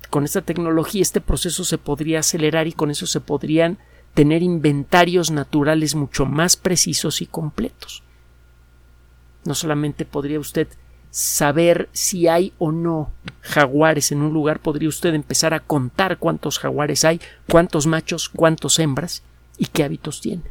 Con 0.10 0.24
esta 0.24 0.42
tecnología 0.42 1.02
este 1.02 1.20
proceso 1.20 1.66
se 1.66 1.78
podría 1.78 2.20
acelerar 2.20 2.68
y 2.68 2.72
con 2.72 2.92
eso 2.92 3.08
se 3.08 3.20
podrían 3.20 3.78
tener 4.14 4.42
inventarios 4.42 5.32
naturales 5.32 5.96
mucho 5.96 6.26
más 6.26 6.56
precisos 6.56 7.22
y 7.22 7.26
completos. 7.26 8.04
No 9.48 9.56
solamente 9.56 10.04
podría 10.04 10.42
usted 10.42 10.68
saber 11.10 11.88
si 11.94 12.27
hay 12.27 12.51
o 12.60 12.74
no 12.74 13.13
jaguares 13.39 14.12
en 14.12 14.22
un 14.22 14.34
lugar, 14.34 14.60
podría 14.60 14.89
usted 14.89 15.13
empezar 15.13 15.54
a 15.54 15.62
contar 15.62 16.18
cuántos 16.18 16.60
jaguares 16.60 17.06
hay, 17.06 17.22
cuántos 17.50 17.88
machos, 17.88 18.27
cuántos 18.27 18.77
hembras 18.77 19.24
y 19.58 19.68
qué 19.68 19.86
hábitos 19.86 20.20
tienen. 20.20 20.50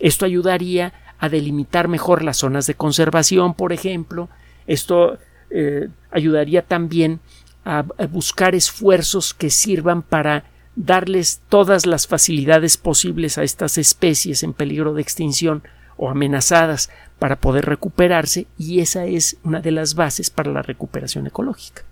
Esto 0.00 0.26
ayudaría 0.26 0.92
a 1.20 1.28
delimitar 1.28 1.86
mejor 1.86 2.24
las 2.24 2.38
zonas 2.38 2.66
de 2.66 2.74
conservación, 2.74 3.54
por 3.54 3.72
ejemplo. 3.72 4.28
Esto 4.66 5.18
eh, 5.50 5.88
ayudaría 6.10 6.62
también 6.62 7.20
a, 7.64 7.82
buscar 8.10 8.56
esfuerzos 8.56 9.34
que 9.34 9.50
sirvan 9.50 10.02
para 10.02 10.46
darles 10.74 11.42
todas 11.48 11.86
las 11.86 12.08
facilidades 12.08 12.76
posibles 12.76 13.38
a 13.38 13.44
estas 13.44 13.78
especies 13.78 14.42
en 14.42 14.52
peligro 14.52 14.94
de 14.94 15.02
extinción 15.02 15.62
o 15.96 16.08
amenazadas 16.08 16.90
para 17.18 17.36
poder 17.36 17.66
recuperarse 17.66 18.46
y 18.58 18.80
esa 18.80 19.06
es 19.06 19.36
una 19.44 19.60
de 19.60 19.70
las 19.70 19.94
bases 19.94 20.30
para 20.30 20.50
la 20.50 20.62
recuperación 20.62 21.26
ecológica. 21.26 21.82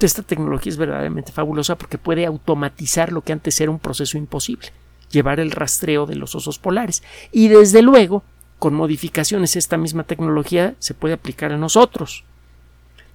Esta 0.00 0.22
tecnología 0.22 0.70
es 0.70 0.76
verdaderamente 0.76 1.32
fabulosa 1.32 1.76
porque 1.76 1.98
puede 1.98 2.26
automatizar 2.26 3.12
lo 3.12 3.22
que 3.22 3.32
antes 3.32 3.60
era 3.60 3.70
un 3.70 3.78
proceso 3.78 4.16
imposible 4.16 4.70
llevar 5.10 5.40
el 5.40 5.50
rastreo 5.50 6.06
de 6.06 6.16
los 6.16 6.34
osos 6.34 6.58
polares. 6.58 7.02
Y 7.32 7.48
desde 7.48 7.82
luego, 7.82 8.22
con 8.58 8.74
modificaciones, 8.74 9.56
esta 9.56 9.76
misma 9.76 10.04
tecnología 10.04 10.74
se 10.78 10.94
puede 10.94 11.14
aplicar 11.14 11.52
a 11.52 11.58
nosotros. 11.58 12.24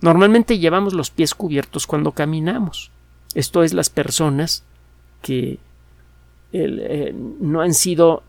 Normalmente 0.02 0.60
llevamos 0.60 0.94
los 0.94 1.12
pies 1.12 1.34
cubiertos 1.34 1.88
cuando 1.88 2.12
caminamos. 2.12 2.92
Esto 3.36 3.64
es 3.64 3.74
las 3.74 3.90
personas 3.90 4.64
que 5.22 5.60
eh, 6.52 7.14
no 7.40 7.62
han 7.62 7.74
sido 7.74 8.24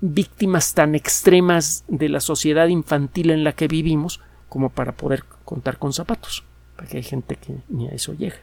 víctimas 0.00 0.74
tan 0.74 0.94
extremas 0.94 1.84
de 1.88 2.08
la 2.08 2.20
sociedad 2.20 2.68
infantil 2.68 3.30
en 3.30 3.44
la 3.44 3.52
que 3.52 3.68
vivimos 3.68 4.20
como 4.48 4.70
para 4.70 4.92
poder 4.92 5.24
contar 5.44 5.78
con 5.78 5.92
zapatos, 5.92 6.44
porque 6.76 6.98
hay 6.98 7.02
gente 7.02 7.36
que 7.36 7.58
ni 7.68 7.88
a 7.88 7.92
eso 7.92 8.14
llega. 8.14 8.38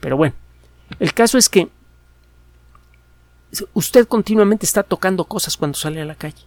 Pero 0.00 0.16
bueno, 0.16 0.34
el 0.98 1.14
caso 1.14 1.38
es 1.38 1.48
que 1.48 1.68
usted 3.72 4.06
continuamente 4.06 4.66
está 4.66 4.82
tocando 4.82 5.24
cosas 5.26 5.56
cuando 5.56 5.78
sale 5.78 6.00
a 6.00 6.04
la 6.04 6.14
calle. 6.14 6.42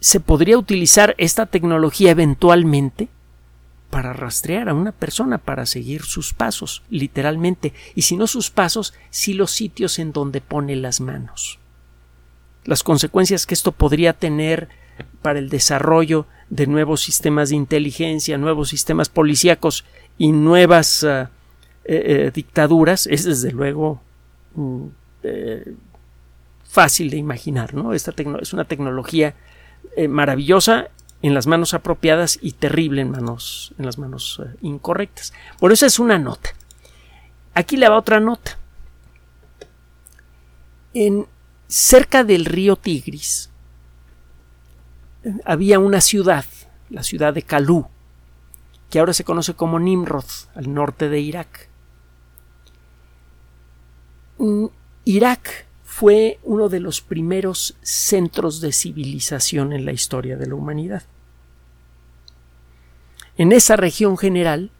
Se 0.00 0.20
podría 0.20 0.58
utilizar 0.58 1.14
esta 1.18 1.46
tecnología 1.46 2.10
eventualmente 2.10 3.08
para 3.90 4.12
rastrear 4.12 4.68
a 4.68 4.74
una 4.74 4.92
persona, 4.92 5.38
para 5.38 5.64
seguir 5.64 6.02
sus 6.02 6.34
pasos, 6.34 6.82
literalmente, 6.90 7.72
y 7.94 8.02
si 8.02 8.16
no 8.16 8.26
sus 8.26 8.50
pasos, 8.50 8.92
si 9.10 9.32
los 9.32 9.52
sitios 9.52 9.98
en 9.98 10.12
donde 10.12 10.40
pone 10.40 10.76
las 10.76 11.00
manos. 11.00 11.58
Las 12.66 12.82
consecuencias 12.82 13.46
que 13.46 13.54
esto 13.54 13.72
podría 13.72 14.12
tener 14.12 14.68
para 15.22 15.38
el 15.38 15.48
desarrollo 15.48 16.26
de 16.50 16.66
nuevos 16.66 17.00
sistemas 17.00 17.48
de 17.48 17.56
inteligencia, 17.56 18.38
nuevos 18.38 18.68
sistemas 18.68 19.08
policíacos 19.08 19.84
y 20.18 20.32
nuevas 20.32 21.04
ah, 21.04 21.30
eh, 21.84 22.26
eh, 22.26 22.30
dictaduras 22.32 23.06
es 23.06 23.24
desde 23.24 23.52
luego 23.52 24.00
Mm, 24.56 24.86
eh, 25.22 25.74
fácil 26.64 27.10
de 27.10 27.18
imaginar, 27.18 27.74
¿no? 27.74 27.92
Esta 27.92 28.12
es 28.40 28.52
una 28.52 28.64
tecnología 28.64 29.34
maravillosa 30.08 30.88
en 31.22 31.32
las 31.32 31.46
manos 31.46 31.74
apropiadas 31.74 32.38
y 32.42 32.52
terrible 32.52 33.00
en 33.02 33.10
manos 33.10 33.72
en 33.78 33.86
las 33.86 33.98
manos 33.98 34.42
incorrectas. 34.60 35.32
Por 35.58 35.72
eso 35.72 35.86
es 35.86 35.98
una 35.98 36.18
nota. 36.18 36.50
Aquí 37.54 37.76
le 37.76 37.88
va 37.88 37.96
otra 37.96 38.20
nota. 38.20 38.58
En 40.92 41.26
cerca 41.68 42.24
del 42.24 42.44
río 42.44 42.76
Tigris 42.76 43.50
había 45.44 45.78
una 45.78 46.00
ciudad, 46.00 46.44
la 46.90 47.02
ciudad 47.02 47.34
de 47.34 47.42
Kalú, 47.42 47.86
que 48.90 49.00
ahora 49.00 49.12
se 49.12 49.24
conoce 49.24 49.54
como 49.54 49.78
Nimrod, 49.78 50.24
al 50.54 50.72
norte 50.72 51.08
de 51.08 51.20
Irak. 51.20 51.68
Irak 55.04 55.66
fue 55.84 56.38
uno 56.42 56.68
de 56.68 56.80
los 56.80 57.00
primeros 57.00 57.76
centros 57.82 58.60
de 58.60 58.72
civilización 58.72 59.72
en 59.72 59.84
la 59.84 59.92
historia 59.92 60.36
de 60.36 60.46
la 60.46 60.54
humanidad. 60.54 61.02
En 63.38 63.52
esa 63.52 63.76
región 63.76 64.16
general 64.16 64.70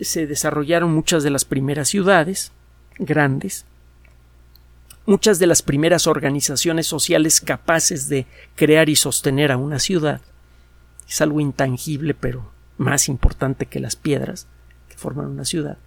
se 0.00 0.26
desarrollaron 0.26 0.92
muchas 0.92 1.22
de 1.22 1.30
las 1.30 1.44
primeras 1.44 1.88
ciudades 1.88 2.52
grandes, 2.98 3.66
muchas 5.06 5.38
de 5.38 5.46
las 5.46 5.62
primeras 5.62 6.06
organizaciones 6.06 6.86
sociales 6.86 7.40
capaces 7.40 8.08
de 8.08 8.26
crear 8.54 8.88
y 8.88 8.96
sostener 8.96 9.52
a 9.52 9.56
una 9.56 9.78
ciudad. 9.78 10.20
Es 11.08 11.20
algo 11.20 11.40
intangible, 11.40 12.14
pero 12.14 12.50
más 12.78 13.08
importante 13.08 13.66
que 13.66 13.80
las 13.80 13.96
piedras 13.96 14.46
que 14.88 14.96
forman 14.96 15.26
una 15.26 15.44
ciudad. 15.44 15.78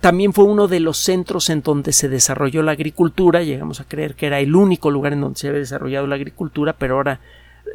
También 0.00 0.32
fue 0.32 0.44
uno 0.44 0.66
de 0.66 0.80
los 0.80 0.96
centros 0.96 1.50
en 1.50 1.60
donde 1.62 1.92
se 1.92 2.08
desarrolló 2.08 2.62
la 2.62 2.72
agricultura. 2.72 3.42
Llegamos 3.42 3.80
a 3.80 3.84
creer 3.84 4.14
que 4.14 4.26
era 4.26 4.40
el 4.40 4.54
único 4.56 4.90
lugar 4.90 5.12
en 5.12 5.20
donde 5.20 5.38
se 5.38 5.48
había 5.48 5.60
desarrollado 5.60 6.06
la 6.06 6.14
agricultura, 6.14 6.74
pero 6.78 6.96
ahora 6.96 7.20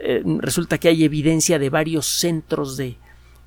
eh, 0.02 0.24
resulta 0.40 0.80
que 0.80 0.88
hay 0.88 1.04
evidencia 1.04 1.60
de 1.60 1.70
varios 1.70 2.08
centros 2.08 2.78
de, 2.78 2.98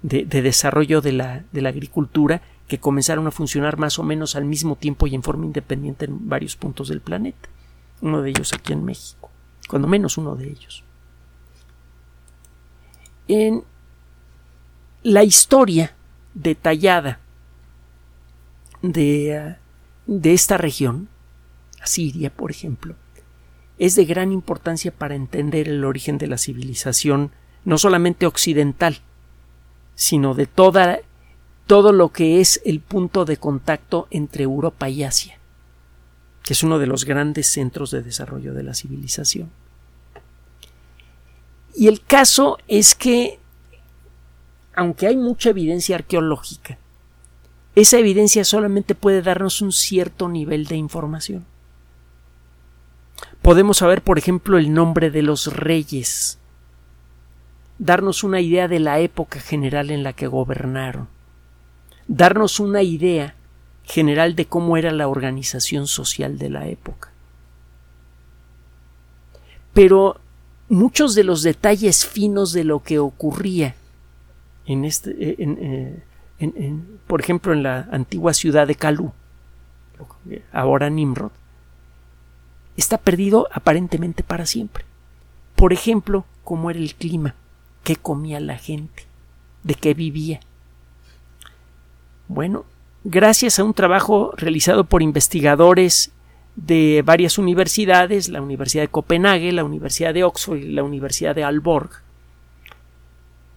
desarrollo 0.02 1.00
de 1.00 1.12
la, 1.12 1.44
de 1.50 1.60
la 1.60 1.70
agricultura 1.70 2.40
que 2.68 2.78
comenzaron 2.78 3.26
a 3.26 3.30
funcionar 3.30 3.78
más 3.78 3.98
o 3.98 4.02
menos 4.02 4.36
al 4.36 4.44
mismo 4.44 4.76
tiempo 4.76 5.06
y 5.06 5.14
en 5.14 5.22
forma 5.22 5.46
independiente 5.46 6.04
en 6.04 6.28
varios 6.28 6.54
puntos 6.54 6.88
del 6.88 7.00
planeta. 7.00 7.48
Uno 8.02 8.22
de 8.22 8.30
ellos 8.30 8.52
aquí 8.52 8.72
en 8.72 8.84
México, 8.84 9.30
cuando 9.68 9.88
menos 9.88 10.18
uno 10.18 10.36
de 10.36 10.48
ellos. 10.48 10.84
En 13.26 13.64
la 15.02 15.24
historia 15.24 15.94
detallada 16.34 17.20
de, 18.82 19.56
de 20.06 20.32
esta 20.32 20.58
región, 20.58 21.08
Siria, 21.84 22.30
por 22.30 22.50
ejemplo, 22.50 22.94
es 23.78 23.94
de 23.94 24.04
gran 24.04 24.32
importancia 24.32 24.92
para 24.92 25.14
entender 25.14 25.68
el 25.68 25.84
origen 25.84 26.18
de 26.18 26.26
la 26.26 26.38
civilización, 26.38 27.30
no 27.64 27.78
solamente 27.78 28.26
occidental, 28.26 28.98
sino 29.94 30.34
de 30.34 30.46
toda, 30.46 30.98
todo 31.68 31.92
lo 31.92 32.08
que 32.08 32.40
es 32.40 32.62
el 32.64 32.80
punto 32.80 33.26
de 33.26 33.36
contacto 33.36 34.08
entre 34.10 34.42
Europa 34.42 34.88
y 34.88 35.04
Asia, 35.04 35.38
que 36.42 36.54
es 36.54 36.62
uno 36.62 36.78
de 36.78 36.86
los 36.86 37.04
grandes 37.04 37.46
centros 37.46 37.90
de 37.90 38.02
desarrollo 38.02 38.54
de 38.54 38.62
la 38.62 38.72
civilización. 38.72 39.50
Y 41.74 41.88
el 41.88 42.00
caso 42.00 42.56
es 42.68 42.94
que, 42.94 43.38
aunque 44.74 45.08
hay 45.08 45.16
mucha 45.16 45.50
evidencia 45.50 45.96
arqueológica, 45.96 46.78
esa 47.74 47.98
evidencia 47.98 48.44
solamente 48.44 48.94
puede 48.94 49.20
darnos 49.20 49.60
un 49.60 49.70
cierto 49.70 50.30
nivel 50.30 50.64
de 50.64 50.76
información. 50.76 51.44
Podemos 53.42 53.76
saber, 53.76 54.00
por 54.00 54.16
ejemplo, 54.16 54.56
el 54.56 54.72
nombre 54.72 55.10
de 55.10 55.20
los 55.20 55.54
reyes, 55.54 56.38
darnos 57.78 58.24
una 58.24 58.40
idea 58.40 58.68
de 58.68 58.80
la 58.80 59.00
época 59.00 59.38
general 59.38 59.90
en 59.90 60.02
la 60.02 60.14
que 60.14 60.28
gobernaron, 60.28 61.08
darnos 62.08 62.58
una 62.58 62.82
idea 62.82 63.34
general 63.84 64.34
de 64.34 64.46
cómo 64.46 64.76
era 64.76 64.90
la 64.90 65.08
organización 65.08 65.86
social 65.86 66.38
de 66.38 66.50
la 66.50 66.66
época. 66.66 67.10
Pero 69.72 70.20
muchos 70.68 71.14
de 71.14 71.24
los 71.24 71.42
detalles 71.42 72.04
finos 72.06 72.52
de 72.52 72.64
lo 72.64 72.82
que 72.82 72.98
ocurría 72.98 73.74
en, 74.66 74.84
este, 74.84 75.14
eh, 75.18 76.02
por 77.06 77.20
ejemplo, 77.20 77.52
en 77.52 77.62
la 77.62 77.88
antigua 77.90 78.34
ciudad 78.34 78.66
de 78.66 78.74
Kalú, 78.74 79.12
ahora 80.52 80.90
Nimrod, 80.90 81.30
está 82.76 82.98
perdido 82.98 83.48
aparentemente 83.52 84.22
para 84.22 84.46
siempre. 84.46 84.84
Por 85.56 85.72
ejemplo, 85.72 86.24
cómo 86.44 86.70
era 86.70 86.78
el 86.78 86.94
clima, 86.94 87.34
qué 87.82 87.96
comía 87.96 88.40
la 88.40 88.56
gente, 88.56 89.04
de 89.64 89.74
qué 89.74 89.94
vivía. 89.94 90.40
Bueno, 92.28 92.66
gracias 93.04 93.58
a 93.58 93.64
un 93.64 93.72
trabajo 93.72 94.32
realizado 94.36 94.84
por 94.84 95.02
investigadores 95.02 96.12
de 96.56 97.02
varias 97.04 97.38
universidades, 97.38 98.28
la 98.28 98.42
Universidad 98.42 98.82
de 98.82 98.88
Copenhague, 98.88 99.50
la 99.52 99.64
Universidad 99.64 100.12
de 100.12 100.24
Oxford 100.24 100.58
y 100.58 100.72
la 100.72 100.82
Universidad 100.82 101.34
de 101.34 101.44
Alborg, 101.44 101.90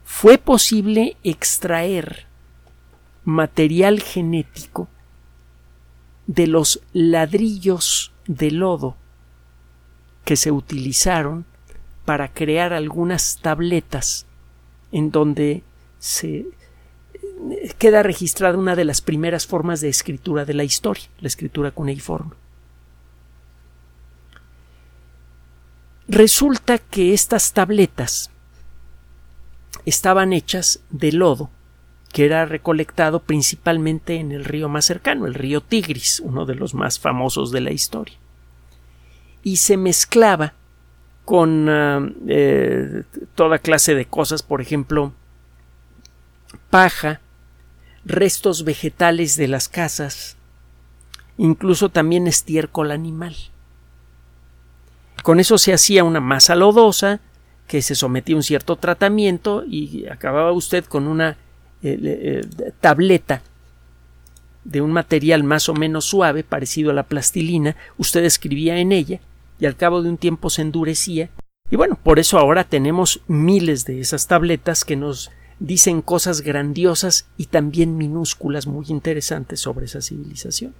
fue 0.06 0.38
posible 0.38 1.18
extraer 1.24 2.28
material 3.26 4.02
genético 4.02 4.88
de 6.28 6.48
los 6.48 6.82
ladrillos 6.94 8.14
de 8.28 8.52
lodo 8.52 8.96
que 10.24 10.38
se 10.38 10.52
utilizaron 10.52 11.46
para 12.06 12.30
crear 12.30 12.72
algunas 12.72 13.40
tabletas 13.42 14.26
en 14.92 15.12
donde 15.12 15.64
se 16.00 16.46
queda 17.78 18.04
registrada 18.04 18.58
una 18.58 18.76
de 18.76 18.86
las 18.86 19.02
primeras 19.02 19.48
formas 19.48 19.82
de 19.82 19.90
escritura 19.90 20.46
de 20.46 20.54
la 20.54 20.64
historia, 20.64 21.06
la 21.20 21.28
escritura 21.28 21.72
cuneiforme. 21.72 22.32
Resulta 26.08 26.78
que 26.78 27.14
estas 27.14 27.54
tabletas 27.54 28.32
estaban 29.86 30.34
hechas 30.34 30.82
de 30.90 31.12
lodo 31.12 31.50
que 32.12 32.26
era 32.26 32.46
recolectado 32.46 33.22
principalmente 33.22 34.16
en 34.16 34.32
el 34.32 34.44
río 34.44 34.68
más 34.70 34.86
cercano, 34.86 35.26
el 35.26 35.34
río 35.34 35.62
Tigris, 35.62 36.20
uno 36.20 36.46
de 36.46 36.56
los 36.56 36.74
más 36.74 37.00
famosos 37.00 37.52
de 37.52 37.62
la 37.62 37.72
historia. 37.72 38.16
Y 39.44 39.58
se 39.58 39.78
mezclaba 39.78 40.54
con 41.26 41.70
ah, 41.70 42.06
eh, 42.28 43.04
toda 43.36 43.60
clase 43.60 43.96
de 43.96 44.06
cosas, 44.06 44.44
por 44.44 44.62
ejemplo, 44.62 45.14
paja, 46.70 47.22
restos 48.06 48.64
vegetales 48.64 49.36
de 49.36 49.48
las 49.48 49.70
casas, 49.70 50.38
incluso 51.38 51.90
también 51.90 52.28
estiércol 52.28 52.92
animal. 52.92 53.36
Con 55.24 55.40
eso 55.40 55.58
se 55.58 55.74
hacía 55.74 56.04
una 56.04 56.20
masa 56.20 56.56
lodosa 56.56 57.20
que 57.68 57.82
se 57.82 57.96
sometía 57.96 58.36
a 58.36 58.38
un 58.38 58.44
cierto 58.44 58.76
tratamiento 58.76 59.64
y 59.66 60.08
acababa 60.08 60.52
usted 60.52 60.84
con 60.86 61.08
una 61.08 61.38
eh, 61.84 61.98
eh, 62.02 62.72
tableta 62.80 63.42
de 64.64 64.82
un 64.82 64.92
material 64.92 65.44
más 65.44 65.70
o 65.70 65.74
menos 65.74 66.06
suave, 66.06 66.44
parecido 66.44 66.92
a 66.92 66.94
la 66.94 67.04
plastilina, 67.04 67.76
usted 67.98 68.24
escribía 68.24 68.78
en 68.78 68.92
ella 68.92 69.20
y 69.60 69.66
al 69.66 69.76
cabo 69.76 70.02
de 70.02 70.10
un 70.10 70.18
tiempo 70.18 70.50
se 70.50 70.62
endurecía. 70.62 71.30
Y 71.70 71.76
bueno, 71.76 71.98
por 72.02 72.20
eso 72.20 72.38
ahora 72.38 72.64
tenemos 72.64 73.22
miles 73.28 73.86
de 73.86 74.02
esas 74.02 74.28
tabletas 74.28 74.84
que 74.84 74.96
nos 74.96 75.32
dicen 75.62 76.02
cosas 76.02 76.42
grandiosas 76.42 77.28
y 77.38 77.46
también 77.46 77.96
minúsculas 77.96 78.66
muy 78.66 78.88
interesantes 78.90 79.60
sobre 79.60 79.86
esa 79.86 80.02
civilización. 80.02 80.74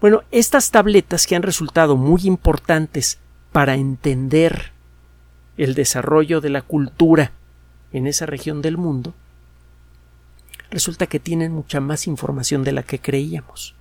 Bueno, 0.00 0.22
estas 0.30 0.70
tabletas 0.70 1.26
que 1.26 1.36
han 1.36 1.42
resultado 1.42 1.96
muy 1.96 2.22
importantes 2.24 3.18
para 3.52 3.74
entender 3.74 4.72
el 5.58 5.74
desarrollo 5.74 6.40
de 6.40 6.48
la 6.48 6.62
cultura 6.62 7.32
en 7.92 8.06
esa 8.06 8.24
región 8.24 8.62
del 8.62 8.78
mundo, 8.78 9.14
resulta 10.70 11.06
que 11.06 11.20
tienen 11.20 11.52
mucha 11.52 11.80
más 11.80 12.06
información 12.06 12.64
de 12.64 12.72
la 12.72 12.82
que 12.82 12.98
creíamos. 12.98 13.74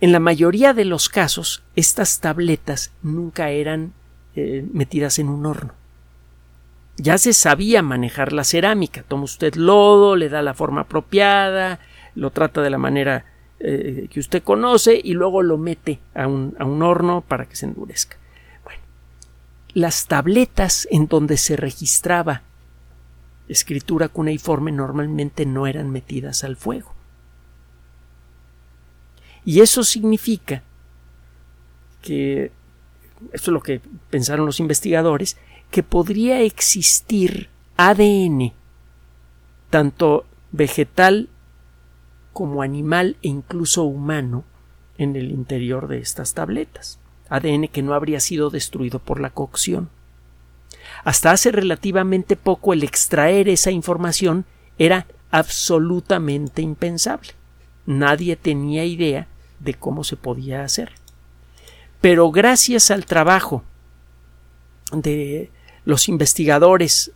En 0.00 0.12
la 0.12 0.20
mayoría 0.20 0.72
de 0.72 0.86
los 0.86 1.10
casos, 1.10 1.62
estas 1.74 2.20
tabletas 2.20 2.90
nunca 3.02 3.50
eran 3.50 3.92
eh, 4.34 4.66
metidas 4.72 5.18
en 5.18 5.28
un 5.28 5.44
horno. 5.44 5.74
Ya 6.96 7.18
se 7.18 7.32
sabía 7.32 7.82
manejar 7.82 8.32
la 8.32 8.44
cerámica. 8.44 9.04
Toma 9.06 9.24
usted 9.24 9.54
lodo, 9.54 10.16
le 10.16 10.28
da 10.28 10.42
la 10.42 10.54
forma 10.54 10.82
apropiada, 10.82 11.80
lo 12.14 12.30
trata 12.30 12.62
de 12.62 12.70
la 12.70 12.78
manera 12.78 13.26
eh, 13.60 14.08
que 14.10 14.20
usted 14.20 14.42
conoce 14.42 15.00
y 15.02 15.12
luego 15.12 15.42
lo 15.42 15.58
mete 15.58 15.98
a 16.14 16.26
un, 16.26 16.54
a 16.58 16.64
un 16.64 16.82
horno 16.82 17.22
para 17.22 17.46
que 17.46 17.56
se 17.56 17.66
endurezca. 17.66 18.16
Bueno, 18.64 18.80
las 19.74 20.06
tabletas 20.06 20.88
en 20.90 21.06
donde 21.06 21.36
se 21.36 21.56
registraba 21.56 22.42
escritura 23.48 24.08
cuneiforme 24.08 24.72
normalmente 24.72 25.46
no 25.46 25.66
eran 25.66 25.90
metidas 25.90 26.44
al 26.44 26.56
fuego. 26.56 26.94
Y 29.44 29.60
eso 29.60 29.84
significa 29.84 30.62
que, 32.02 32.50
esto 33.32 33.50
es 33.50 33.54
lo 33.54 33.62
que 33.62 33.80
pensaron 34.10 34.46
los 34.46 34.58
investigadores, 34.58 35.36
que 35.70 35.82
podría 35.82 36.40
existir 36.40 37.48
ADN, 37.76 38.52
tanto 39.70 40.24
vegetal 40.52 41.28
como 42.32 42.62
animal 42.62 43.16
e 43.22 43.28
incluso 43.28 43.84
humano, 43.84 44.44
en 44.98 45.16
el 45.16 45.30
interior 45.30 45.88
de 45.88 45.98
estas 45.98 46.34
tabletas. 46.34 46.98
ADN 47.28 47.68
que 47.68 47.82
no 47.82 47.94
habría 47.94 48.20
sido 48.20 48.50
destruido 48.50 48.98
por 48.98 49.20
la 49.20 49.30
cocción. 49.30 49.90
Hasta 51.04 51.32
hace 51.32 51.52
relativamente 51.52 52.36
poco 52.36 52.72
el 52.72 52.82
extraer 52.82 53.48
esa 53.48 53.70
información 53.70 54.44
era 54.78 55.06
absolutamente 55.30 56.62
impensable. 56.62 57.30
Nadie 57.84 58.36
tenía 58.36 58.84
idea 58.84 59.28
de 59.60 59.74
cómo 59.74 60.04
se 60.04 60.16
podía 60.16 60.64
hacer. 60.64 60.92
Pero 62.00 62.30
gracias 62.30 62.90
al 62.90 63.06
trabajo 63.06 63.62
de 64.92 65.50
los 65.86 66.08
investigadores 66.08 67.12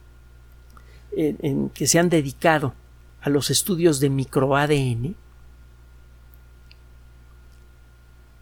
en, 1.12 1.68
que 1.70 1.86
se 1.86 1.98
han 1.98 2.08
dedicado 2.08 2.72
a 3.20 3.28
los 3.28 3.50
estudios 3.50 4.00
de 4.00 4.08
microADN, 4.08 5.16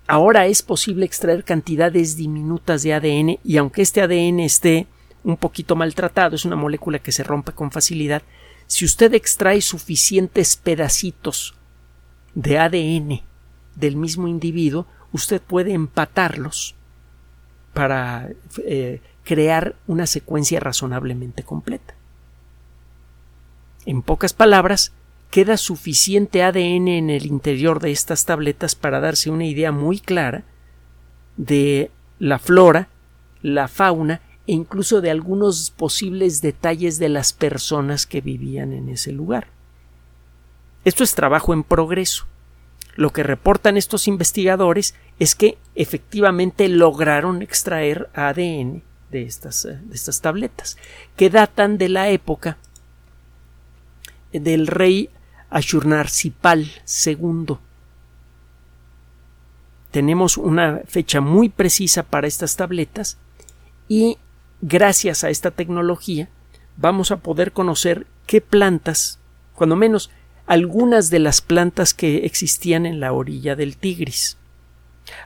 ahora 0.07 0.47
es 0.47 0.63
posible 0.63 1.05
extraer 1.05 1.43
cantidades 1.43 2.17
diminutas 2.17 2.83
de 2.83 2.95
ADN 2.95 3.39
y 3.43 3.57
aunque 3.57 3.83
este 3.83 4.01
ADN 4.03 4.41
esté 4.41 4.87
un 5.25 5.37
poquito 5.37 5.75
maltratado, 5.75 6.37
es 6.37 6.45
una 6.45 6.57
molécula 6.57 7.01
que 7.01 7.11
se 7.11 7.25
rompe 7.25 7.53
con 7.53 7.73
facilidad, 7.73 8.23
si 8.67 8.85
usted 8.85 9.15
extrae 9.15 9.63
suficientes 9.63 10.57
pedacitos 10.57 11.55
de 12.35 12.59
ADN 12.59 13.23
del 13.75 13.97
mismo 13.97 14.29
individuo, 14.29 14.87
usted 15.13 15.41
puede 15.41 15.73
empatarlos 15.73 16.75
para 17.73 18.29
eh, 18.65 19.01
crear 19.29 19.77
una 19.87 20.07
secuencia 20.07 20.59
razonablemente 20.59 21.43
completa. 21.43 21.95
En 23.85 24.01
pocas 24.01 24.33
palabras, 24.33 24.93
queda 25.31 25.59
suficiente 25.59 26.43
ADN 26.43 26.89
en 26.89 27.11
el 27.11 27.27
interior 27.27 27.79
de 27.79 27.91
estas 27.91 28.25
tabletas 28.25 28.75
para 28.75 29.01
darse 29.01 29.29
una 29.29 29.45
idea 29.45 29.71
muy 29.71 30.01
clara 30.01 30.45
de 31.37 31.91
la 32.19 32.39
flora, 32.39 32.89
la 33.43 33.69
fauna 33.69 34.23
e 34.47 34.53
incluso 34.53 35.03
de 35.03 35.11
algunos 35.11 35.73
posibles 35.73 36.41
detalles 36.41 36.99
de 36.99 37.11
las 37.11 37.35
personas 37.35 38.07
que 38.07 38.23
vivían 38.23 38.73
en 38.73 38.89
ese 38.89 39.13
lugar. 39.13 39.49
Esto 40.87 41.05
es 41.05 41.15
trabajo 41.15 41.53
en 41.53 41.65
progreso. 41.65 42.25
Lo 42.97 43.11
que 43.11 43.25
reportan 43.25 43.77
estos 43.77 44.09
investigadores 44.09 44.95
es 45.19 45.35
que 45.35 45.59
efectivamente 45.75 46.67
lograron 46.71 47.43
extraer 47.43 48.09
ADN 48.15 48.88
de 49.11 49.23
estas, 49.23 49.65
eh, 49.65 49.81
de 49.83 49.95
estas 49.95 50.21
tabletas, 50.21 50.77
que 51.17 51.31
datan 51.31 51.79
de 51.79 51.89
la 51.89 52.09
época 52.09 52.59
del 54.33 54.67
rey 54.67 55.11
Ashurnarcipal 55.51 56.71
II. 57.07 57.57
Tenemos 59.91 60.37
una 60.37 60.83
fecha 60.87 61.21
muy 61.21 61.49
precisa 61.49 62.03
para 62.03 62.27
estas 62.27 62.57
tabletas 62.57 63.17
y 63.89 64.19
gracias 64.61 65.25
a 65.25 65.31
esta 65.31 65.51
tecnología 65.51 66.29
vamos 66.77 67.11
a 67.11 67.19
poder 67.19 67.53
conocer 67.53 68.07
qué 68.27 68.41
plantas, 68.41 69.19
cuando 69.55 69.77
menos 69.77 70.11
algunas 70.47 71.11
de 71.11 71.19
las 71.19 71.41
plantas 71.41 71.93
que 71.93 72.25
existían 72.25 72.87
en 72.87 73.01
la 73.01 73.13
orilla 73.13 73.55
del 73.55 73.77
Tigris. 73.77 74.38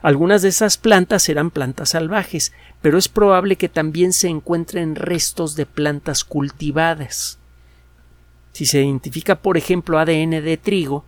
Algunas 0.01 0.41
de 0.41 0.49
esas 0.49 0.77
plantas 0.77 1.27
eran 1.29 1.51
plantas 1.51 1.89
salvajes, 1.89 2.53
pero 2.81 2.97
es 2.97 3.07
probable 3.07 3.55
que 3.55 3.69
también 3.69 4.13
se 4.13 4.27
encuentren 4.27 4.95
restos 4.95 5.55
de 5.55 5.65
plantas 5.65 6.23
cultivadas. 6.23 7.39
Si 8.51 8.65
se 8.65 8.81
identifica, 8.81 9.35
por 9.35 9.57
ejemplo, 9.57 9.99
ADN 9.99 10.43
de 10.43 10.59
trigo, 10.61 11.05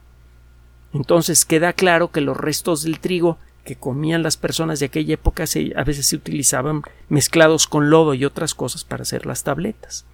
entonces 0.93 1.45
queda 1.45 1.73
claro 1.73 2.11
que 2.11 2.21
los 2.21 2.37
restos 2.37 2.83
del 2.83 2.99
trigo 2.99 3.37
que 3.65 3.75
comían 3.75 4.23
las 4.23 4.37
personas 4.37 4.79
de 4.79 4.85
aquella 4.85 5.15
época 5.15 5.43
a 5.75 5.83
veces 5.83 6.07
se 6.07 6.15
utilizaban 6.15 6.83
mezclados 7.09 7.67
con 7.67 7.89
lodo 7.89 8.13
y 8.13 8.23
otras 8.23 8.53
cosas 8.53 8.83
para 8.83 9.01
hacer 9.01 9.25
las 9.25 9.43
tabletas. 9.43 10.05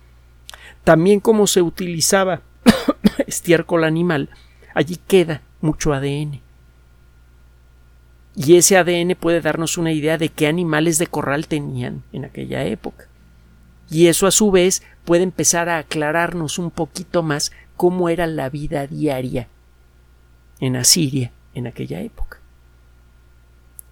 También 0.83 1.19
como 1.19 1.45
se 1.47 1.61
utilizaba 1.61 2.41
estiércol 3.27 3.83
animal, 3.83 4.29
allí 4.73 4.95
queda 4.95 5.41
mucho 5.59 5.93
ADN. 5.93 6.41
Y 8.35 8.55
ese 8.55 8.77
ADN 8.77 9.15
puede 9.19 9.41
darnos 9.41 9.77
una 9.77 9.91
idea 9.91 10.17
de 10.17 10.29
qué 10.29 10.47
animales 10.47 10.97
de 10.97 11.07
corral 11.07 11.47
tenían 11.47 12.03
en 12.13 12.25
aquella 12.25 12.63
época. 12.63 13.07
Y 13.89 14.07
eso 14.07 14.25
a 14.25 14.31
su 14.31 14.51
vez 14.51 14.83
puede 15.03 15.23
empezar 15.23 15.67
a 15.67 15.77
aclararnos 15.77 16.57
un 16.57 16.71
poquito 16.71 17.23
más 17.23 17.51
cómo 17.75 18.07
era 18.07 18.27
la 18.27 18.49
vida 18.49 18.87
diaria 18.87 19.47
en 20.59 20.77
Asiria 20.77 21.31
en 21.53 21.67
aquella 21.67 21.99
época. 21.99 22.39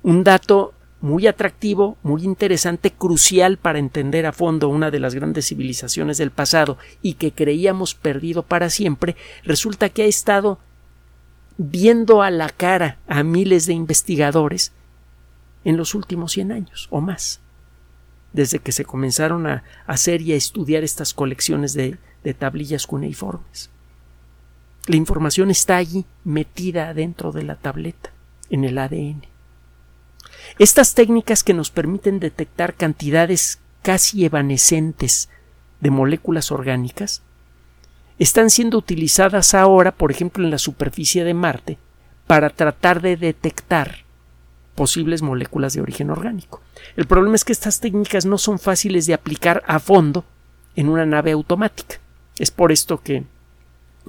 Un 0.03 0.23
dato 0.23 0.73
muy 1.01 1.27
atractivo, 1.27 1.97
muy 2.03 2.23
interesante, 2.23 2.91
crucial 2.91 3.57
para 3.57 3.79
entender 3.79 4.25
a 4.25 4.33
fondo 4.33 4.69
una 4.69 4.91
de 4.91 4.99
las 4.99 5.15
grandes 5.15 5.47
civilizaciones 5.47 6.17
del 6.17 6.31
pasado 6.31 6.77
y 7.01 7.13
que 7.13 7.31
creíamos 7.31 7.95
perdido 7.95 8.43
para 8.43 8.69
siempre, 8.69 9.15
resulta 9.43 9.89
que 9.89 10.03
ha 10.03 10.07
estado 10.07 10.59
viendo 11.61 12.21
a 12.21 12.31
la 12.31 12.47
cara 12.47 12.99
a 13.05 13.21
miles 13.21 13.65
de 13.65 13.73
investigadores 13.73 14.71
en 15.65 15.75
los 15.75 15.93
últimos 15.93 16.31
100 16.31 16.53
años 16.53 16.87
o 16.89 17.01
más, 17.01 17.41
desde 18.31 18.59
que 18.59 18.71
se 18.71 18.85
comenzaron 18.85 19.45
a 19.45 19.63
hacer 19.85 20.21
y 20.21 20.31
a 20.31 20.37
estudiar 20.37 20.85
estas 20.85 21.13
colecciones 21.13 21.73
de, 21.73 21.97
de 22.23 22.33
tablillas 22.33 22.87
cuneiformes. 22.87 23.69
La 24.87 24.95
información 24.95 25.51
está 25.51 25.75
allí 25.75 26.05
metida 26.23 26.93
dentro 26.93 27.33
de 27.33 27.43
la 27.43 27.57
tableta, 27.57 28.11
en 28.49 28.63
el 28.63 28.77
ADN. 28.77 29.23
Estas 30.59 30.93
técnicas 30.93 31.43
que 31.43 31.53
nos 31.53 31.71
permiten 31.71 32.21
detectar 32.21 32.73
cantidades 32.73 33.59
casi 33.83 34.23
evanescentes 34.23 35.27
de 35.81 35.91
moléculas 35.91 36.53
orgánicas 36.53 37.21
están 38.19 38.49
siendo 38.49 38.77
utilizadas 38.77 39.53
ahora, 39.53 39.91
por 39.93 40.11
ejemplo, 40.11 40.43
en 40.43 40.51
la 40.51 40.57
superficie 40.57 41.23
de 41.23 41.33
Marte, 41.33 41.77
para 42.27 42.49
tratar 42.49 43.01
de 43.01 43.17
detectar 43.17 44.03
posibles 44.75 45.21
moléculas 45.21 45.73
de 45.73 45.81
origen 45.81 46.09
orgánico. 46.09 46.61
El 46.95 47.07
problema 47.07 47.35
es 47.35 47.43
que 47.43 47.53
estas 47.53 47.79
técnicas 47.79 48.25
no 48.25 48.37
son 48.37 48.59
fáciles 48.59 49.07
de 49.07 49.13
aplicar 49.13 49.63
a 49.67 49.79
fondo 49.79 50.25
en 50.75 50.89
una 50.89 51.05
nave 51.05 51.31
automática. 51.31 51.99
Es 52.37 52.51
por 52.51 52.71
esto 52.71 53.01
que 53.01 53.23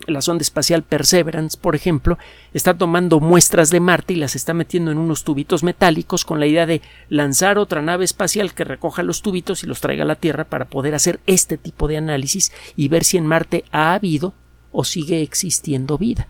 la 0.06 0.22
sonda 0.22 0.42
espacial 0.42 0.82
Perseverance, 0.82 1.56
por 1.56 1.74
ejemplo, 1.74 2.18
está 2.52 2.76
tomando 2.76 3.20
muestras 3.20 3.70
de 3.70 3.80
Marte 3.80 4.14
y 4.14 4.16
las 4.16 4.36
está 4.36 4.54
metiendo 4.54 4.90
en 4.90 4.98
unos 4.98 5.24
tubitos 5.24 5.62
metálicos 5.62 6.24
con 6.24 6.40
la 6.40 6.46
idea 6.46 6.66
de 6.66 6.82
lanzar 7.08 7.58
otra 7.58 7.82
nave 7.82 8.04
espacial 8.04 8.54
que 8.54 8.64
recoja 8.64 9.02
los 9.02 9.22
tubitos 9.22 9.62
y 9.62 9.66
los 9.66 9.80
traiga 9.80 10.04
a 10.04 10.06
la 10.06 10.16
Tierra 10.16 10.44
para 10.44 10.66
poder 10.66 10.94
hacer 10.94 11.20
este 11.26 11.58
tipo 11.58 11.88
de 11.88 11.96
análisis 11.96 12.52
y 12.76 12.88
ver 12.88 13.04
si 13.04 13.16
en 13.16 13.26
Marte 13.26 13.64
ha 13.70 13.94
habido 13.94 14.34
o 14.72 14.84
sigue 14.84 15.22
existiendo 15.22 15.98
vida. 15.98 16.28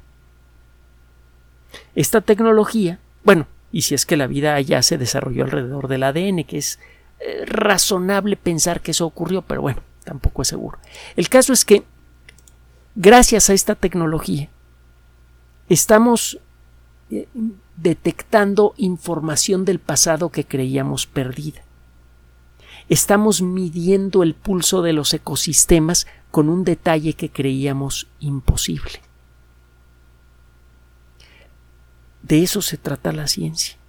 Esta 1.95 2.21
tecnología, 2.21 2.99
bueno, 3.25 3.47
y 3.73 3.83
si 3.83 3.95
es 3.95 4.07
que 4.07 4.17
la 4.17 4.27
vida 4.27 4.61
ya 4.61 4.83
se 4.83 4.99
desarrolló 4.99 5.45
alrededor 5.45 5.89
del 5.89 6.03
ADN, 6.03 6.45
que 6.45 6.59
es 6.59 6.79
eh, 7.21 7.45
razonable 7.47 8.37
pensar 8.37 8.81
que 8.81 8.91
eso 8.91 9.07
ocurrió, 9.07 9.43
pero 9.43 9.63
bueno, 9.63 9.83
tampoco 10.05 10.43
es 10.43 10.49
seguro. 10.49 10.79
El 11.17 11.29
caso 11.29 11.53
es 11.53 11.65
que 11.65 11.85
gracias 12.95 13.51
a 13.51 13.55
esta 13.55 13.75
tecnología, 13.75 14.49
estamos 15.69 16.39
eh, 17.11 17.27
detectando 17.77 18.75
información 18.77 19.65
del 19.65 19.79
pasado 19.79 20.31
que 20.31 20.45
creíamos 20.45 21.07
perdida. 21.07 21.63
Estamos 22.89 23.41
midiendo 23.41 24.23
el 24.23 24.35
pulso 24.35 24.83
de 24.83 24.93
los 24.93 25.15
ecosistemas 25.15 26.07
con 26.31 26.49
un 26.49 26.65
detalle 26.65 27.15
que 27.15 27.31
creíamos 27.31 28.09
imposible. 28.19 29.01
De 32.23 32.43
eso 32.43 32.63
se 32.63 32.77
trata 32.77 33.13
la 33.13 33.29
ciencia. 33.29 33.80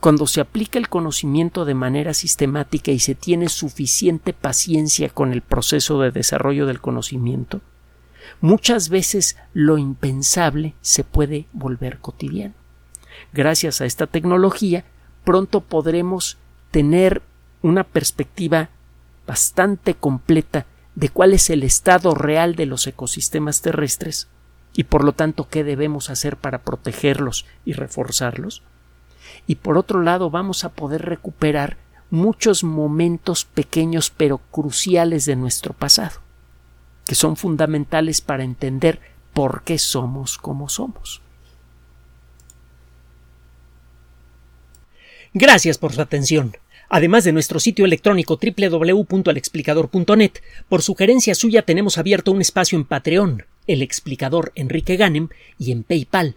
Cuando 0.00 0.28
se 0.28 0.40
aplica 0.40 0.78
el 0.78 0.88
conocimiento 0.88 1.64
de 1.64 1.74
manera 1.74 2.14
sistemática 2.14 2.92
y 2.92 3.00
se 3.00 3.16
tiene 3.16 3.48
suficiente 3.48 4.32
paciencia 4.32 5.08
con 5.08 5.32
el 5.32 5.42
proceso 5.42 6.00
de 6.00 6.12
desarrollo 6.12 6.66
del 6.66 6.80
conocimiento, 6.80 7.60
muchas 8.40 8.90
veces 8.90 9.36
lo 9.54 9.76
impensable 9.76 10.74
se 10.82 11.02
puede 11.02 11.46
volver 11.52 11.98
cotidiano. 11.98 12.54
Gracias 13.32 13.80
a 13.80 13.86
esta 13.86 14.06
tecnología, 14.06 14.84
pronto 15.24 15.60
podremos 15.60 16.38
tener 16.70 17.22
una 17.62 17.82
perspectiva 17.82 18.70
bastante 19.26 19.94
completa 19.94 20.66
de 20.94 21.08
cuál 21.08 21.34
es 21.34 21.50
el 21.50 21.64
estado 21.64 22.14
real 22.14 22.54
de 22.54 22.66
los 22.66 22.86
ecosistemas 22.86 23.62
terrestres 23.62 24.28
y 24.74 24.84
por 24.84 25.02
lo 25.02 25.12
tanto 25.12 25.48
qué 25.48 25.64
debemos 25.64 26.08
hacer 26.08 26.36
para 26.36 26.62
protegerlos 26.62 27.46
y 27.64 27.72
reforzarlos 27.72 28.62
y 29.48 29.56
por 29.56 29.76
otro 29.78 30.02
lado 30.02 30.30
vamos 30.30 30.62
a 30.62 30.68
poder 30.68 31.02
recuperar 31.02 31.78
muchos 32.10 32.62
momentos 32.62 33.44
pequeños 33.46 34.12
pero 34.14 34.38
cruciales 34.38 35.24
de 35.24 35.34
nuestro 35.34 35.72
pasado, 35.72 36.20
que 37.06 37.16
son 37.16 37.36
fundamentales 37.36 38.20
para 38.20 38.44
entender 38.44 39.00
por 39.32 39.62
qué 39.62 39.78
somos 39.78 40.36
como 40.36 40.68
somos. 40.68 41.22
Gracias 45.32 45.78
por 45.78 45.92
su 45.94 46.02
atención. 46.02 46.56
Además 46.90 47.24
de 47.24 47.32
nuestro 47.32 47.58
sitio 47.58 47.84
electrónico 47.84 48.38
www.alexplicador.net, 48.38 50.32
por 50.68 50.82
sugerencia 50.82 51.34
suya 51.34 51.62
tenemos 51.62 51.96
abierto 51.98 52.32
un 52.32 52.40
espacio 52.42 52.78
en 52.78 52.84
Patreon, 52.84 53.44
el 53.66 53.82
explicador 53.82 54.52
Enrique 54.54 54.96
Ganem, 54.96 55.28
y 55.58 55.72
en 55.72 55.84
PayPal, 55.84 56.36